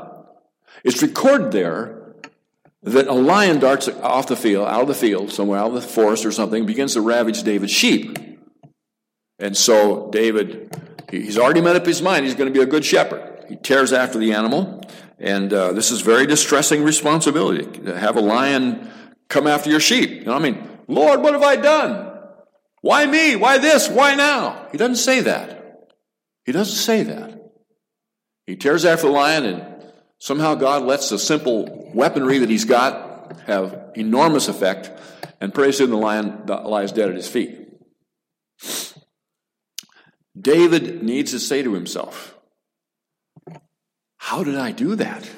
[0.85, 1.98] It's recorded there
[2.83, 5.81] that a lion darts off the field, out of the field, somewhere out of the
[5.81, 8.19] forest or something, begins to ravage David's sheep.
[9.39, 10.75] And so David,
[11.11, 13.45] he's already made up his mind he's going to be a good shepherd.
[13.49, 14.83] He tears after the animal,
[15.19, 18.91] and uh, this is very distressing responsibility to have a lion
[19.29, 20.11] come after your sheep.
[20.11, 22.13] You know, I mean, Lord, what have I done?
[22.81, 23.37] Why me?
[23.37, 23.89] Why this?
[23.89, 24.69] Why now?
[24.71, 25.95] He doesn't say that.
[26.45, 27.53] He doesn't say that.
[28.47, 29.78] He tears after the lion and
[30.19, 34.91] Somehow God lets the simple weaponry that he's got have enormous effect,
[35.41, 37.67] and pretty soon the lion lies dead at his feet.
[40.39, 42.37] David needs to say to himself,
[44.19, 45.29] How did I do that?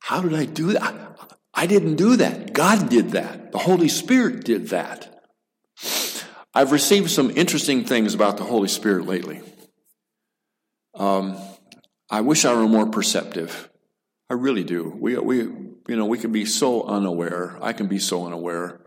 [0.00, 0.94] How did I do that?
[1.52, 2.52] I didn't do that.
[2.52, 3.52] God did that.
[3.52, 5.22] The Holy Spirit did that.
[6.54, 9.40] I've received some interesting things about the Holy Spirit lately.
[10.94, 11.36] Um,
[12.10, 13.68] I wish I were more perceptive.
[14.30, 14.94] I really do.
[14.98, 17.58] We, we, you know, we can be so unaware.
[17.62, 18.80] I can be so unaware.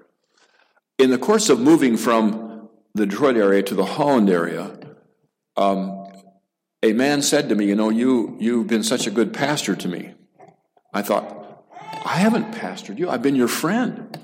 [0.97, 4.77] In the course of moving from the Detroit area to the Holland area,
[5.57, 6.07] um,
[6.83, 9.87] a man said to me, "You know, you you've been such a good pastor to
[9.87, 10.13] me."
[10.93, 11.63] I thought,
[12.05, 13.09] I haven't pastored you.
[13.09, 14.17] I've been your friend.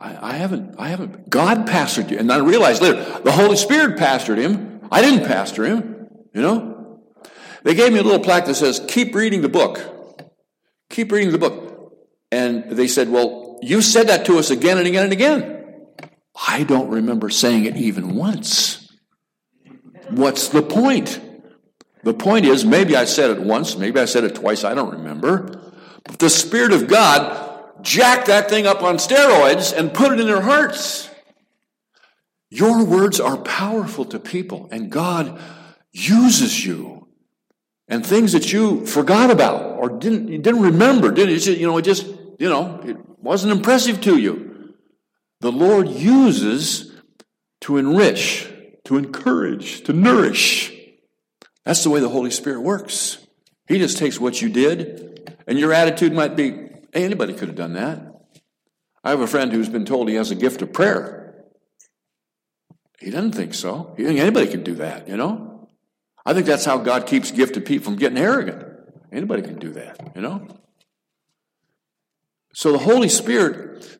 [0.00, 0.74] I, I haven't.
[0.78, 1.30] I haven't.
[1.30, 4.80] God pastored you, and I realized later the Holy Spirit pastored him.
[4.90, 6.08] I didn't pastor him.
[6.34, 6.73] You know,
[7.64, 9.94] they gave me a little plaque that says, "Keep reading the book."
[10.90, 11.92] Keep reading the book.
[12.30, 15.64] And they said, Well, you said that to us again and again and again.
[16.48, 18.92] I don't remember saying it even once.
[20.10, 21.20] What's the point?
[22.02, 24.92] The point is, maybe I said it once, maybe I said it twice, I don't
[24.92, 25.72] remember.
[26.04, 30.26] But the Spirit of God jacked that thing up on steroids and put it in
[30.26, 31.08] their hearts.
[32.50, 35.40] Your words are powerful to people, and God
[35.92, 37.03] uses you
[37.88, 41.52] and things that you forgot about or didn't you didn't remember, didn't you?
[41.52, 42.06] You know, it just
[42.38, 44.74] you know it wasn't impressive to you.
[45.40, 46.92] The Lord uses
[47.62, 48.48] to enrich,
[48.84, 50.72] to encourage, to nourish.
[51.64, 53.18] That's the way the Holy Spirit works.
[53.66, 56.50] He just takes what you did, and your attitude might be,
[56.92, 58.14] hey, anybody could have done that.
[59.02, 61.44] I have a friend who's been told he has a gift of prayer.
[63.00, 63.94] He doesn't think so.
[63.96, 65.53] He think anybody can do that, you know?
[66.26, 68.64] I think that's how God keeps gifted people from getting arrogant.
[69.12, 70.46] Anybody can do that, you know?
[72.54, 73.98] So the Holy Spirit,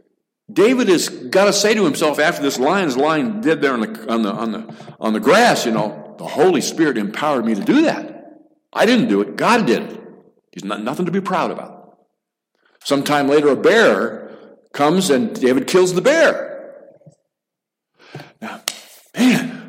[0.50, 4.12] David has got to say to himself after this lion's lying dead there on the,
[4.12, 7.62] on the, on the, on the grass, you know, the Holy Spirit empowered me to
[7.62, 8.40] do that.
[8.72, 10.00] I didn't do it, God did it.
[10.52, 11.98] He's not, nothing to be proud about.
[12.84, 14.36] Sometime later, a bear
[14.72, 16.84] comes and David kills the bear.
[18.40, 18.62] Now,
[19.16, 19.63] man,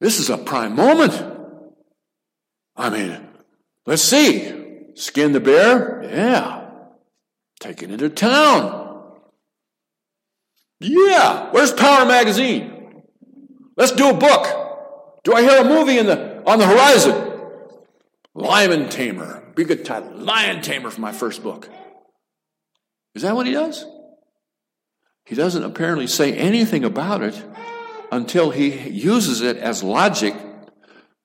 [0.00, 1.14] this is a prime moment.
[2.76, 3.28] I mean,
[3.86, 4.52] let's see.
[4.94, 6.02] Skin the bear?
[6.04, 6.70] Yeah.
[7.60, 9.12] Take it into town.
[10.80, 11.50] Yeah.
[11.50, 13.02] Where's Power Magazine?
[13.76, 15.22] Let's do a book.
[15.24, 17.32] Do I hear a movie in the, on the horizon?
[18.34, 19.52] Lion Tamer.
[19.54, 20.12] Be a good title.
[20.14, 21.68] Lion Tamer for my first book.
[23.14, 23.86] Is that what he does?
[25.24, 27.42] He doesn't apparently say anything about it
[28.10, 30.34] until he uses it as logic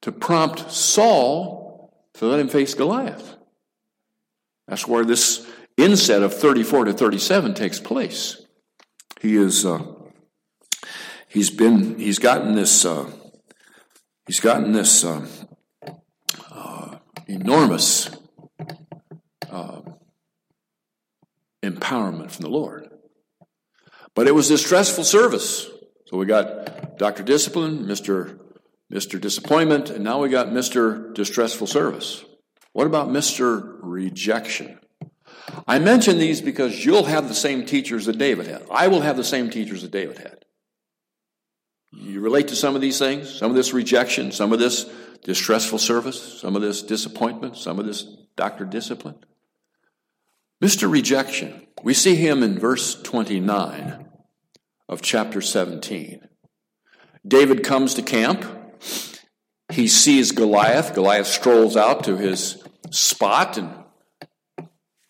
[0.02, 3.36] to prompt Saul to let him face Goliath.
[4.68, 5.46] That's where this
[5.78, 8.42] inset of 34 to 37 takes place.
[9.20, 9.84] He is, uh,
[11.28, 13.10] he's been, he's gotten this, uh,
[14.26, 15.28] he's gotten this uh,
[16.52, 18.10] uh enormous
[19.50, 19.82] uh,
[21.64, 22.90] empowerment from the Lord.
[24.16, 25.70] But it was a stressful service.
[26.12, 27.24] So we got Dr.
[27.24, 28.38] Discipline, Mr.
[28.92, 29.20] Mr.
[29.20, 31.14] Disappointment, and now we got Mr.
[31.14, 32.26] Distressful Service.
[32.74, 33.78] What about Mr.
[33.82, 34.78] Rejection?
[35.66, 38.64] I mention these because you'll have the same teachers that David had.
[38.70, 40.44] I will have the same teachers that David had.
[41.94, 44.92] You relate to some of these things, some of this rejection, some of this
[45.24, 48.04] distressful service, some of this disappointment, some of this
[48.36, 49.16] doctor discipline.
[50.62, 50.92] Mr.
[50.92, 54.11] Rejection, we see him in verse 29
[54.92, 56.28] of chapter 17.
[57.26, 58.46] David comes to camp.
[59.72, 60.94] He sees Goliath.
[60.94, 63.74] Goliath strolls out to his spot and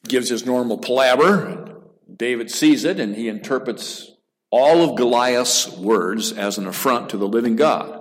[0.07, 1.81] gives his normal palaver.
[2.15, 4.11] David sees it and he interprets
[4.51, 7.97] all of Goliath's words as an affront to the living God.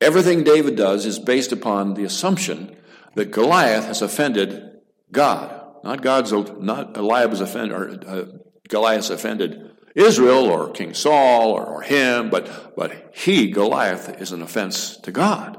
[0.00, 2.76] Everything David does is based upon the assumption
[3.14, 4.62] that Goliath has offended
[5.10, 5.58] God.
[5.84, 8.24] Not God's, not Eliab offended, or uh,
[8.68, 14.42] Goliath offended Israel or King Saul or, or him, but, but he, Goliath, is an
[14.42, 15.56] offense to God.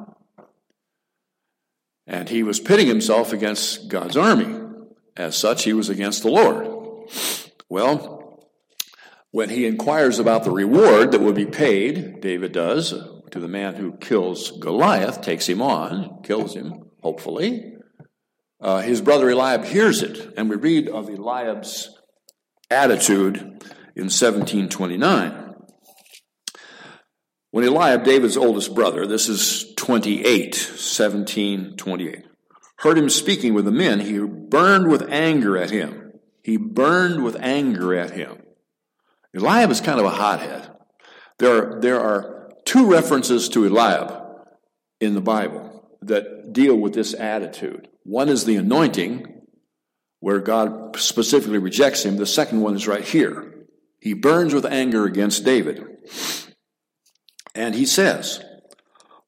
[2.06, 4.64] And he was pitting himself against God's army.
[5.18, 6.68] As such, he was against the Lord.
[7.68, 8.48] Well,
[9.32, 12.94] when he inquires about the reward that will be paid, David does,
[13.32, 17.74] to the man who kills Goliath, takes him on, kills him, hopefully.
[18.62, 21.90] Uh, his brother Eliab hears it, and we read of Eliab's
[22.70, 23.64] attitude
[23.98, 25.56] in 1729.
[27.50, 32.26] When Eliab, David's oldest brother, this is 28, 1728,
[32.78, 36.12] heard him speaking with the men, he burned with anger at him.
[36.44, 38.44] He burned with anger at him.
[39.36, 40.70] Eliab is kind of a hothead.
[41.40, 44.14] There are, there are two references to Eliab
[45.02, 47.88] in the Bible that deal with this attitude.
[48.04, 49.42] One is the anointing,
[50.20, 52.18] where God specifically rejects him.
[52.18, 53.56] The second one is right here.
[54.08, 55.86] He burns with anger against David.
[57.54, 58.42] And he says,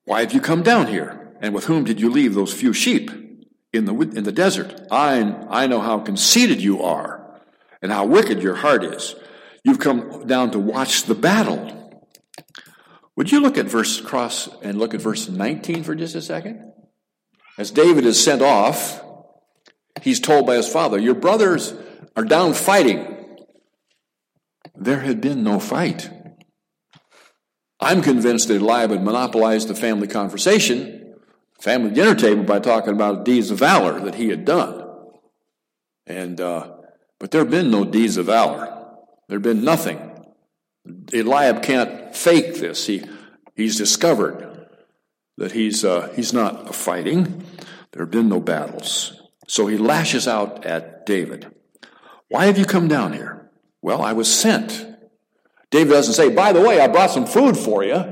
[0.05, 1.35] Why have you come down here?
[1.41, 3.11] And with whom did you leave those few sheep
[3.73, 4.79] in the, in the desert?
[4.89, 5.19] I,
[5.49, 7.41] I know how conceited you are
[7.81, 9.15] and how wicked your heart is.
[9.65, 12.01] You've come down to watch the battle.
[13.17, 16.71] Would you look at verse cross and look at verse 19 for just a second?
[17.57, 19.03] As David is sent off,
[20.01, 21.73] he's told by his father, Your brothers
[22.15, 23.17] are down fighting.
[24.79, 26.09] There had been no fight.
[27.81, 31.15] I'm convinced that Eliab had monopolized the family conversation,
[31.59, 34.85] family dinner table, by talking about deeds of valor that he had done.
[36.07, 36.71] And, uh,
[37.19, 38.67] but there have been no deeds of valor.
[39.27, 39.99] There had been nothing.
[41.13, 42.87] Eliab can't fake this.
[42.87, 43.03] He,
[43.55, 44.67] he's discovered
[45.37, 47.43] that he's, uh, he's not fighting.
[47.91, 49.21] There have been no battles.
[49.47, 51.51] So he lashes out at David.
[52.29, 53.38] Why have you come down here?
[53.81, 54.85] Well, I was sent.
[55.71, 58.03] David doesn't say, by the way, I brought some food for you.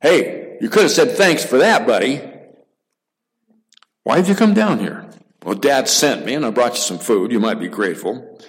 [0.00, 2.22] Hey, you could have said thanks for that, buddy.
[4.02, 5.08] Why have you come down here?
[5.44, 7.32] Well, Dad sent me and I brought you some food.
[7.32, 8.40] You might be grateful.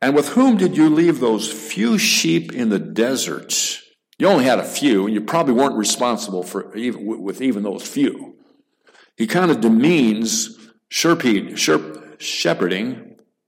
[0.00, 3.80] And with whom did you leave those few sheep in the desert?
[4.18, 7.86] You only had a few, and you probably weren't responsible for even, with even those
[7.86, 8.36] few.
[9.16, 10.56] He kind of demeans
[10.88, 11.56] shepherding,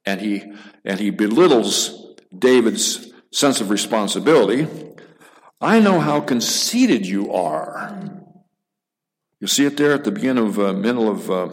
[0.05, 0.53] and he
[0.85, 2.06] and he belittles
[2.37, 4.67] David's sense of responsibility.
[5.61, 8.23] I know how conceited you are.
[9.41, 11.49] You see it there at the beginning of uh, middle of uh,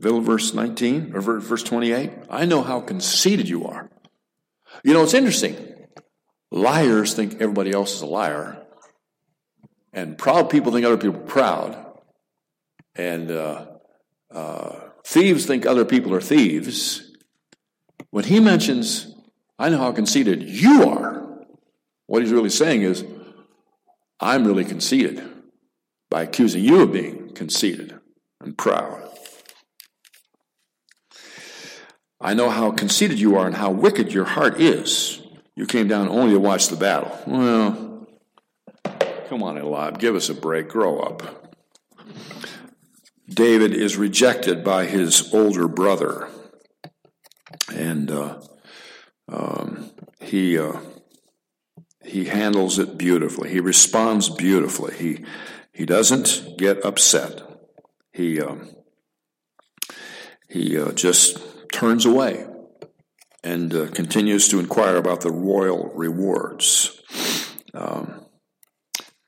[0.00, 2.10] verse 19 or verse 28.
[2.28, 3.90] I know how conceited you are.
[4.82, 5.56] You know, it's interesting.
[6.50, 8.64] Liars think everybody else is a liar,
[9.92, 11.98] and proud people think other people are proud,
[12.94, 13.66] and uh,
[14.32, 17.12] uh, thieves think other people are thieves.
[18.10, 19.13] When he mentions,
[19.58, 21.24] I know how conceited you are,
[22.06, 23.04] what he's really saying is,
[24.20, 25.22] I'm really conceited
[26.10, 27.98] by accusing you of being conceited
[28.40, 29.08] and proud.
[32.20, 35.20] I know how conceited you are and how wicked your heart is.
[35.56, 37.16] You came down only to watch the battle.
[37.26, 38.08] Well,
[39.28, 41.54] come on, Eliab, give us a break, grow up.
[43.28, 46.28] David is rejected by his older brother,
[47.74, 48.40] and uh,
[49.28, 50.78] um, he uh,
[52.04, 53.50] he handles it beautifully.
[53.50, 54.94] He responds beautifully.
[54.94, 55.24] He
[55.72, 57.42] he doesn't get upset.
[58.12, 58.70] He um,
[60.48, 61.38] he uh, just
[61.72, 62.46] turns away
[63.42, 67.00] and uh, continues to inquire about the royal rewards.
[67.74, 68.26] Um,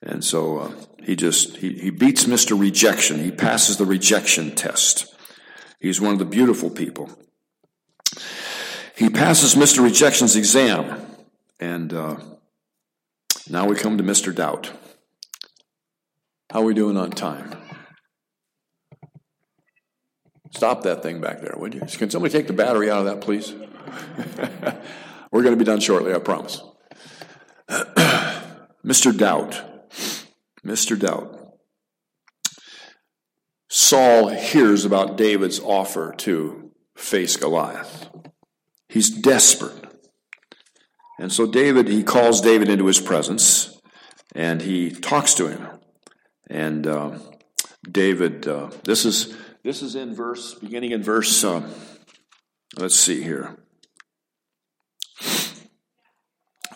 [0.03, 0.73] and so uh,
[1.03, 2.59] he just he, he beats Mr.
[2.59, 3.19] Rejection.
[3.19, 5.15] He passes the rejection test.
[5.81, 7.11] He's one of the beautiful people.
[8.97, 9.85] He passes Mr.
[9.85, 11.07] Rejection's exam,
[11.61, 12.17] and uh,
[13.51, 14.35] now we come to Mr.
[14.35, 14.73] Doubt.
[16.51, 17.55] How are we doing on time?
[20.53, 21.81] Stop that thing back there, would you?
[21.81, 23.53] Can somebody take the battery out of that, please?
[25.31, 26.63] We're going to be done shortly, I promise.
[27.69, 29.15] Mr.
[29.15, 29.63] Doubt.
[30.65, 30.99] Mr.
[30.99, 31.59] Doubt.
[33.69, 38.09] Saul hears about David's offer to face Goliath.
[38.97, 39.85] He's desperate.
[41.19, 43.79] And so David, he calls David into his presence
[44.35, 45.69] and he talks to him.
[46.49, 47.19] And uh,
[47.87, 51.69] David, uh, this is this is in verse, beginning in verse, uh,
[52.79, 53.59] let's see here.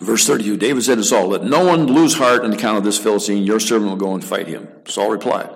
[0.03, 2.99] Verse 32 David said to Saul, Let no one lose heart on account of this
[2.99, 3.45] Philistine.
[3.45, 4.69] Your servant will go and fight him.
[4.85, 5.49] Saul replied,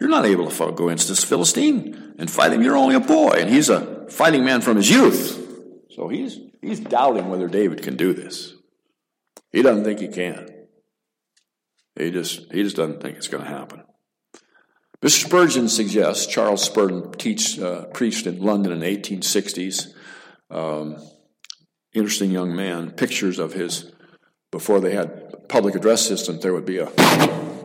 [0.00, 2.62] You're not able to go against this Philistine and fight him.
[2.62, 5.42] You're only a boy, and he's a fighting man from his youth.
[5.96, 8.52] So he's, he's doubting whether David can do this.
[9.50, 10.46] He doesn't think he can.
[11.98, 13.82] He just, he just doesn't think it's going to happen.
[15.02, 15.24] Mr.
[15.24, 19.94] Spurgeon suggests, Charles Spurgeon teach, uh, preached in London in the 1860s.
[20.50, 20.98] Um,
[21.94, 22.90] interesting young man.
[22.90, 23.90] Pictures of his
[24.52, 26.42] before they had public address systems.
[26.42, 26.86] There would be a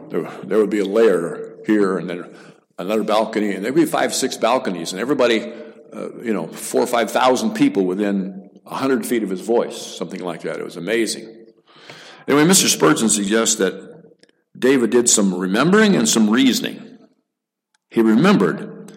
[0.09, 2.33] there, would be a layer here, and then
[2.77, 5.53] another balcony, and there'd be five, six balconies, and everybody,
[5.93, 9.77] uh, you know, four or five thousand people within a hundred feet of his voice,
[9.77, 10.59] something like that.
[10.59, 11.45] It was amazing.
[12.27, 12.67] Anyway, Mr.
[12.67, 13.91] Spurgeon suggests that
[14.57, 16.99] David did some remembering and some reasoning.
[17.89, 18.93] He remembered,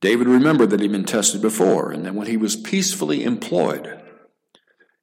[0.00, 4.00] David remembered that he'd been tested before, and that when he was peacefully employed,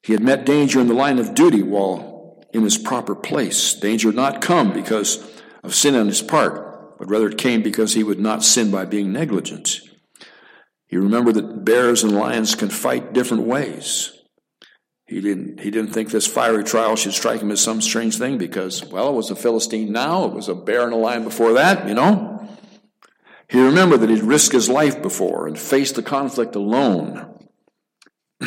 [0.03, 3.73] he had met danger in the line of duty while in his proper place.
[3.73, 5.27] Danger had not come because
[5.63, 8.85] of sin on his part, but rather it came because he would not sin by
[8.85, 9.81] being negligent.
[10.91, 14.11] He remembered that bears and lions can fight different ways.
[15.07, 18.37] He didn't, he didn't think this fiery trial should strike him as some strange thing
[18.37, 21.53] because, well, it was a Philistine now, it was a bear and a lion before
[21.53, 22.45] that, you know.
[23.47, 27.47] He remembered that he'd risked his life before and faced the conflict alone.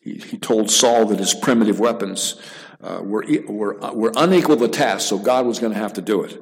[0.00, 2.40] he, he, told Saul that his primitive weapons
[2.80, 5.94] uh, were, were, uh, were unequal to the task, so God was going to have
[5.94, 6.38] to do it.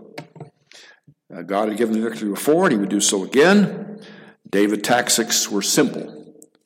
[1.34, 4.02] Uh, God had given the victory before, and he would do so again.
[4.50, 6.16] David's tactics were simple.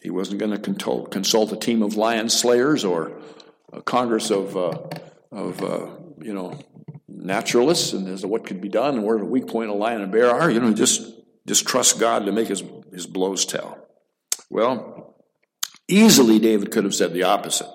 [0.01, 3.21] He wasn't going to consult a team of lion slayers or
[3.73, 4.79] a congress of, uh,
[5.31, 5.87] of uh,
[6.21, 6.59] you know,
[7.09, 10.03] naturalists and as to what could be done and where the weak point a lion
[10.03, 10.51] and bear are.
[10.51, 11.11] You know, just
[11.47, 12.63] just trust God to make his,
[12.93, 13.79] his blows tell.
[14.51, 15.15] Well,
[15.89, 17.69] easily David could have said the opposite.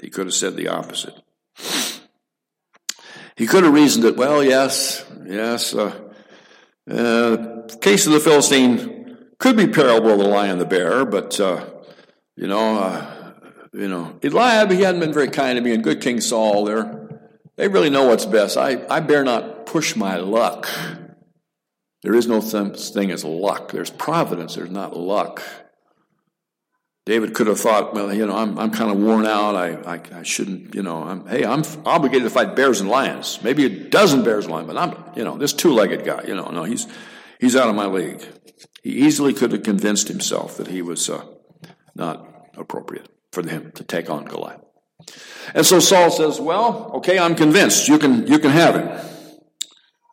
[0.00, 1.14] He could have said the opposite.
[3.36, 6.10] He could have reasoned that, well, yes, yes, uh,
[6.90, 9.01] uh, case of the Philistine
[9.42, 11.66] could be parable to the lion and the bear, but, uh,
[12.36, 13.32] you know, uh,
[13.72, 17.20] you know, Eliab, he hadn't been very kind to me, and good King Saul, there,
[17.56, 18.56] they really know what's best.
[18.56, 20.68] I, I bear not push my luck.
[22.04, 23.72] There is no thing as luck.
[23.72, 25.42] There's providence, there's not luck.
[27.04, 29.56] David could have thought, well, you know, I'm, I'm kind of worn out.
[29.56, 33.40] I, I, I shouldn't, you know, I'm, hey, I'm obligated to fight bears and lions.
[33.42, 36.48] Maybe a dozen bears and lions, but I'm, you know, this two-legged guy, you know,
[36.50, 36.86] no, he's,
[37.40, 38.24] he's out of my league.
[38.82, 41.24] He easily could have convinced himself that he was uh,
[41.94, 44.60] not appropriate for him to take on Goliath.
[45.54, 47.88] And so Saul says, Well, okay, I'm convinced.
[47.88, 49.10] You can, you can have him.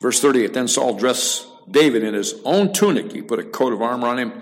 [0.02, 3.12] Verse 38 Then Saul dressed David in his own tunic.
[3.12, 4.42] He put a coat of armor on him,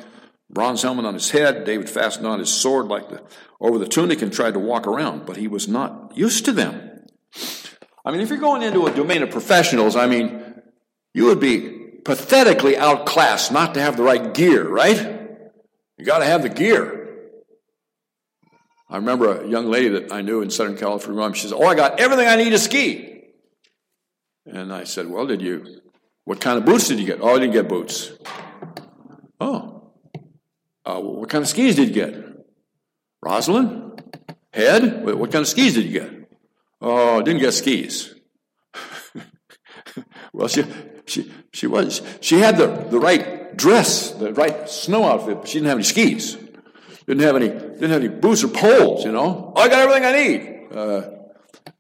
[0.50, 1.66] bronze helmet on his head.
[1.66, 3.24] David fastened on his sword like the,
[3.60, 7.06] over the tunic and tried to walk around, but he was not used to them.
[8.06, 10.62] I mean, if you're going into a domain of professionals, I mean,
[11.14, 11.77] you would be
[12.08, 14.98] pathetically outclassed not to have the right gear, right?
[15.98, 17.34] You got to have the gear.
[18.90, 21.34] I remember a young lady that I knew in Southern California.
[21.34, 23.26] She said, "Oh, I got everything I need to ski."
[24.46, 25.82] And I said, "Well, did you?
[26.24, 28.14] What kind of boots did you get?" "Oh, I didn't get boots."
[29.42, 29.92] "Oh,
[30.86, 32.16] uh, what kind of skis did you get?"
[33.22, 33.98] "Rossignol,
[34.54, 35.04] head.
[35.04, 36.12] What kind of skis did you get?"
[36.80, 38.16] "Oh, I didn't get skis."
[40.38, 40.64] Well, she
[41.08, 45.56] she, she was, she had the, the right dress, the right snow outfit, but she
[45.56, 46.38] didn't have any skis.
[47.08, 49.54] Didn't have any, didn't have any boots or poles, you know.
[49.56, 50.78] Oh, I got everything I need.
[50.78, 51.10] Uh,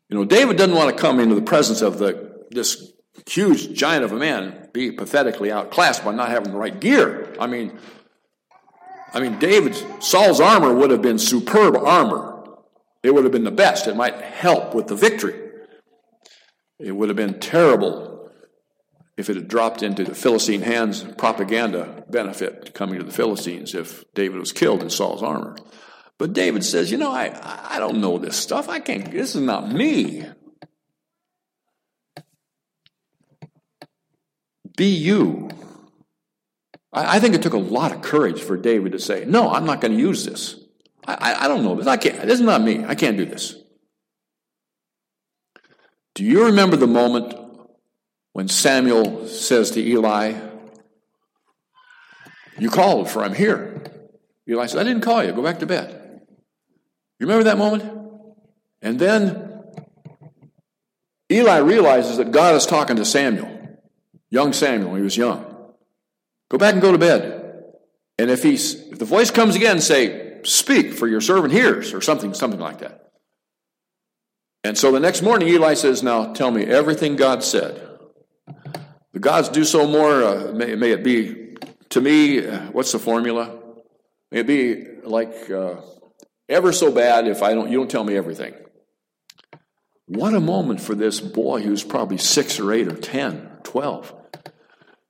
[0.10, 2.94] you know, David doesn't want to come into the presence of the, this
[3.28, 7.36] huge giant of a man, be pathetically outclassed by not having the right gear.
[7.40, 7.78] I mean,
[9.14, 12.46] I mean, David's, Saul's armor would have been superb armor.
[13.04, 13.88] It would have been the best.
[13.88, 15.36] It might help with the victory.
[16.80, 18.07] It would have been terrible
[19.18, 24.06] if it had dropped into the Philistine hands, propaganda benefit coming to the Philistines if
[24.14, 25.58] David was killed in Saul's armor.
[26.20, 27.32] But David says, you know, I,
[27.76, 28.70] I don't know this stuff.
[28.70, 30.26] I can't, this is not me.
[34.76, 35.50] Be you.
[36.94, 39.66] I, I think it took a lot of courage for David to say, no, I'm
[39.66, 40.56] not going to use this.
[41.08, 41.88] I, I, I don't know this.
[41.88, 42.22] I can't.
[42.22, 42.86] This is not me.
[42.86, 43.56] I can't do this.
[46.14, 47.47] Do you remember the moment
[48.38, 50.40] when Samuel says to Eli,
[52.60, 53.84] You called, for I'm here.
[54.48, 55.32] Eli says, I didn't call you.
[55.32, 56.22] Go back to bed.
[57.20, 57.92] You remember that moment?
[58.80, 59.64] And then
[61.32, 63.80] Eli realizes that God is talking to Samuel,
[64.30, 65.44] young Samuel, he was young.
[66.50, 67.64] Go back and go to bed.
[68.20, 72.02] And if he's if the voice comes again, say, Speak, for your servant hears, or
[72.02, 73.10] something, something like that.
[74.64, 77.97] And so the next morning, Eli says, Now tell me everything God said.
[79.18, 81.56] The gods do so more, uh, may, may, it be
[81.90, 83.52] to me, uh, what's the formula?
[84.32, 85.78] May it be like uh,
[86.48, 88.54] ever so bad if I don't, you don't tell me everything.
[90.06, 94.14] What a moment for this boy who's probably six or eight or ten, twelve,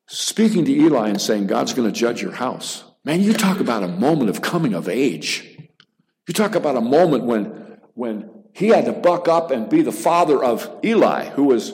[0.05, 2.85] speaking to Eli and saying, God's going to judge your house.
[3.03, 5.67] Man, you talk about a moment of coming of age.
[6.29, 9.91] You talk about a moment when, when he had to buck up and be the
[9.91, 11.73] father of Eli, who was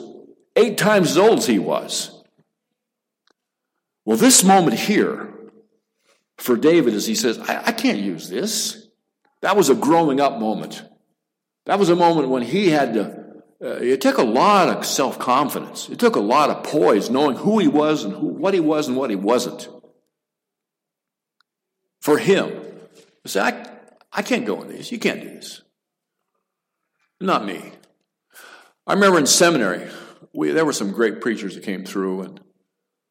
[0.56, 2.10] eight times as old as he was.
[4.04, 5.32] Well, this moment here
[6.36, 8.88] for David is he says, I, I can't use this.
[9.40, 10.82] That was a growing up moment.
[11.66, 13.24] That was a moment when he had to,
[13.62, 15.88] uh, it took a lot of self confidence.
[15.88, 18.88] It took a lot of poise, knowing who he was and who, what he was
[18.88, 19.68] and what he wasn't.
[22.00, 22.52] For him,
[23.24, 23.66] say, I,
[24.12, 24.92] I can't go in these.
[24.92, 25.62] You can't do this.
[27.20, 27.72] Not me.
[28.86, 29.88] I remember in seminary,
[30.34, 32.40] we, there were some great preachers that came through, and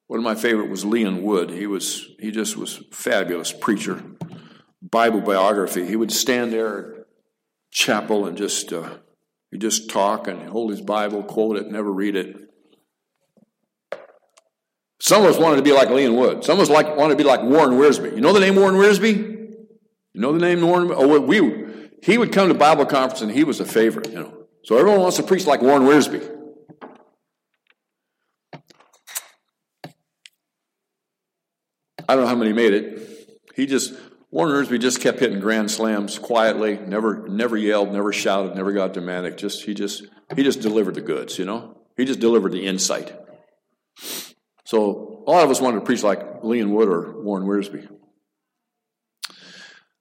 [0.08, 1.50] One of my favorite was Leon Wood.
[1.50, 4.04] He was he just was fabulous preacher.
[4.82, 5.86] Bible biography.
[5.86, 7.06] He would stand there at
[7.72, 8.98] chapel and just uh,
[9.52, 12.36] he just talk and hold his Bible, quote it, never read it.
[15.02, 16.44] Some of us wanted to be like Leon Wood.
[16.44, 18.16] Some of us like wanted to be like Warren Wiersbe.
[18.16, 19.16] You know the name Warren Wiersbe?
[19.16, 20.92] You know the name Warren?
[20.94, 21.66] Oh, we
[22.02, 24.10] he would come to Bible conference and he was a favorite.
[24.10, 26.43] You know, so everyone wants to preach like Warren Wiersbe.
[32.08, 33.40] I don't know how many made it.
[33.56, 33.94] He just
[34.32, 38.94] Warren Wiersbe just kept hitting grand slams quietly, never never yelled, never shouted, never got
[38.94, 39.38] dramatic.
[39.38, 41.78] Just he just he just delivered the goods, you know.
[41.96, 43.16] He just delivered the insight.
[44.66, 47.88] So a lot of us wanted to preach like Leon Wood or Warren Wiersbe.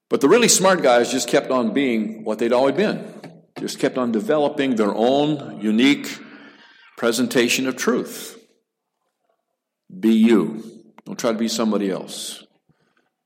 [0.08, 3.12] But the really smart guys just kept on being what they'd always been.
[3.58, 6.18] Just kept on developing their own unique
[6.96, 8.38] presentation of truth.
[10.00, 10.81] Be you.
[11.04, 12.44] Don't try to be somebody else.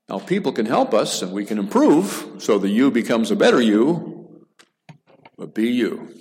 [0.09, 3.61] Now, people can help us and we can improve so the you becomes a better
[3.61, 4.45] you,
[5.37, 6.13] but be you.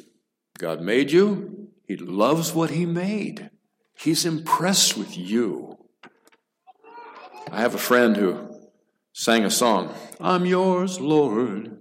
[0.59, 3.51] God made you, He loves what He made,
[3.95, 5.79] He's impressed with you.
[7.51, 8.61] I have a friend who
[9.13, 11.79] sang a song I'm yours, Lord.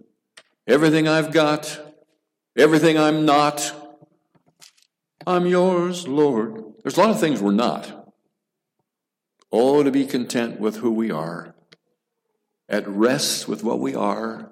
[0.67, 1.79] Everything I've got,
[2.57, 3.73] everything I'm not,
[5.27, 6.63] I'm yours, Lord.
[6.83, 8.04] There's a lot of things we're not.
[9.57, 11.55] Oh, to be content with who we are,
[12.67, 14.51] at rest with what we are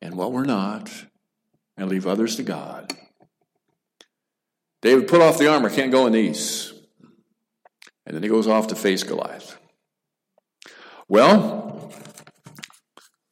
[0.00, 0.90] and what we're not,
[1.76, 2.94] and leave others to God.
[4.80, 6.72] David put off the armor, can't go in these.
[8.06, 9.58] And then he goes off to face Goliath.
[11.08, 11.92] Well,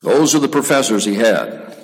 [0.02, 1.74] those are the professors he had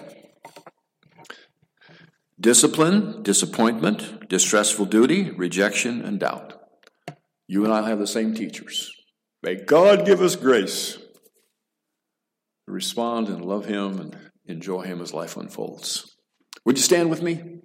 [2.39, 6.53] discipline, disappointment, distressful duty, rejection, and doubt.
[7.49, 8.93] You and I have the same teachers.
[9.47, 15.37] May God give us grace to respond and love Him and enjoy Him as life
[15.37, 16.17] unfolds.
[16.65, 17.61] Would you stand with me?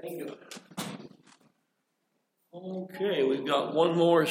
[0.00, 0.36] Thank you.
[2.54, 4.24] Okay, we've got one more